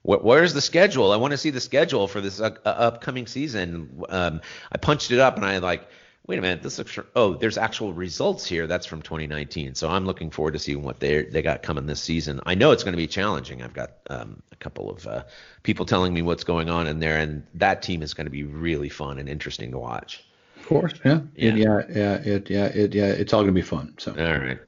where's 0.05 0.53
the 0.53 0.61
schedule? 0.61 1.11
I 1.11 1.17
want 1.17 1.31
to 1.31 1.37
see 1.37 1.49
the 1.49 1.61
schedule 1.61 2.07
for 2.07 2.21
this 2.21 2.39
uh, 2.39 2.51
uh, 2.65 2.69
upcoming 2.69 3.27
season. 3.27 4.03
Um, 4.09 4.41
I 4.71 4.77
punched 4.77 5.11
it 5.11 5.19
up 5.19 5.35
and 5.35 5.45
I 5.45 5.57
like, 5.57 5.87
wait 6.27 6.37
a 6.37 6.41
minute, 6.41 6.61
this 6.61 6.77
looks. 6.77 6.97
Oh, 7.15 7.33
there's 7.33 7.57
actual 7.57 7.93
results 7.93 8.45
here. 8.45 8.67
That's 8.67 8.85
from 8.85 9.01
2019. 9.01 9.75
So 9.75 9.89
I'm 9.89 10.05
looking 10.05 10.29
forward 10.29 10.53
to 10.53 10.59
seeing 10.59 10.83
what 10.83 10.99
they 10.99 11.23
they 11.23 11.41
got 11.41 11.63
coming 11.63 11.85
this 11.87 12.01
season. 12.01 12.39
I 12.45 12.55
know 12.55 12.71
it's 12.71 12.83
going 12.83 12.93
to 12.93 12.97
be 12.97 13.07
challenging. 13.07 13.61
I've 13.61 13.73
got 13.73 13.93
um, 14.09 14.41
a 14.51 14.55
couple 14.55 14.89
of 14.89 15.07
uh, 15.07 15.23
people 15.63 15.85
telling 15.85 16.13
me 16.13 16.21
what's 16.21 16.43
going 16.43 16.69
on 16.69 16.87
in 16.87 16.99
there, 16.99 17.17
and 17.17 17.43
that 17.55 17.81
team 17.81 18.01
is 18.01 18.13
going 18.13 18.25
to 18.25 18.31
be 18.31 18.43
really 18.43 18.89
fun 18.89 19.17
and 19.17 19.27
interesting 19.27 19.71
to 19.71 19.79
watch. 19.79 20.23
Of 20.57 20.67
course, 20.67 20.93
yeah, 21.03 21.21
yeah, 21.35 21.49
it, 21.49 21.57
yeah, 21.57 21.81
yeah, 21.89 22.13
it, 22.15 22.49
yeah, 22.49 22.65
it, 22.65 22.95
yeah. 22.95 23.05
It's 23.05 23.33
all 23.33 23.41
going 23.41 23.53
to 23.53 23.59
be 23.59 23.65
fun. 23.65 23.93
So 23.97 24.11
all 24.11 24.39
right, 24.39 24.59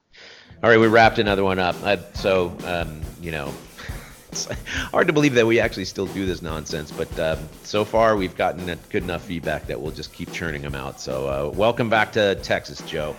all 0.62 0.70
right, 0.70 0.78
we 0.78 0.86
wrapped 0.86 1.18
another 1.18 1.44
one 1.44 1.58
up. 1.58 1.76
Uh, 1.82 1.96
so 2.14 2.56
um, 2.64 3.00
you 3.20 3.32
know 3.32 3.52
it's 4.30 4.48
hard 4.90 5.06
to 5.06 5.12
believe 5.12 5.34
that 5.34 5.46
we 5.46 5.60
actually 5.60 5.84
still 5.84 6.06
do 6.06 6.26
this 6.26 6.42
nonsense, 6.42 6.90
but 6.90 7.18
um, 7.18 7.38
so 7.62 7.84
far 7.84 8.16
we've 8.16 8.36
gotten 8.36 8.78
good 8.90 9.02
enough 9.02 9.22
feedback 9.22 9.66
that 9.66 9.80
we'll 9.80 9.92
just 9.92 10.12
keep 10.12 10.32
churning 10.32 10.62
them 10.62 10.74
out. 10.74 11.00
So 11.00 11.26
uh, 11.26 11.56
welcome 11.56 11.88
back 11.88 12.12
to 12.12 12.34
Texas, 12.36 12.80
Joe. 12.82 13.16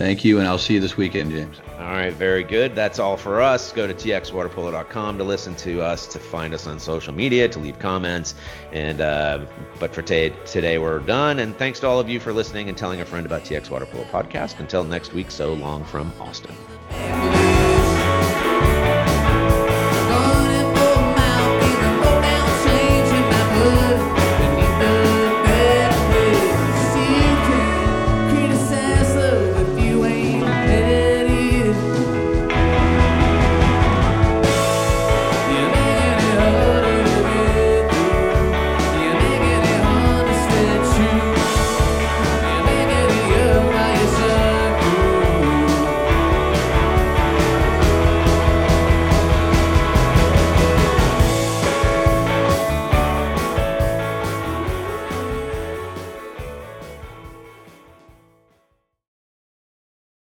Thank 0.00 0.24
you, 0.24 0.38
and 0.38 0.48
I'll 0.48 0.56
see 0.56 0.72
you 0.72 0.80
this 0.80 0.96
weekend, 0.96 1.30
James. 1.30 1.60
All 1.78 1.84
right, 1.84 2.12
very 2.12 2.42
good. 2.42 2.74
That's 2.74 2.98
all 2.98 3.18
for 3.18 3.42
us. 3.42 3.70
Go 3.70 3.86
to 3.86 3.92
txwaterpolo.com 3.92 5.18
to 5.18 5.24
listen 5.24 5.54
to 5.56 5.82
us, 5.82 6.06
to 6.06 6.18
find 6.18 6.54
us 6.54 6.66
on 6.66 6.80
social 6.80 7.12
media, 7.12 7.50
to 7.50 7.58
leave 7.58 7.78
comments. 7.78 8.34
And 8.72 9.02
uh, 9.02 9.44
but 9.78 9.94
for 9.94 10.00
t- 10.00 10.32
today, 10.46 10.78
we're 10.78 11.00
done. 11.00 11.38
And 11.40 11.54
thanks 11.54 11.80
to 11.80 11.86
all 11.86 12.00
of 12.00 12.08
you 12.08 12.18
for 12.18 12.32
listening 12.32 12.70
and 12.70 12.78
telling 12.78 13.02
a 13.02 13.04
friend 13.04 13.26
about 13.26 13.42
TX 13.42 13.68
Water 13.68 13.84
Polo 13.84 14.04
podcast. 14.04 14.58
Until 14.58 14.84
next 14.84 15.12
week, 15.12 15.30
so 15.30 15.52
long 15.52 15.84
from 15.84 16.10
Austin. 16.18 16.54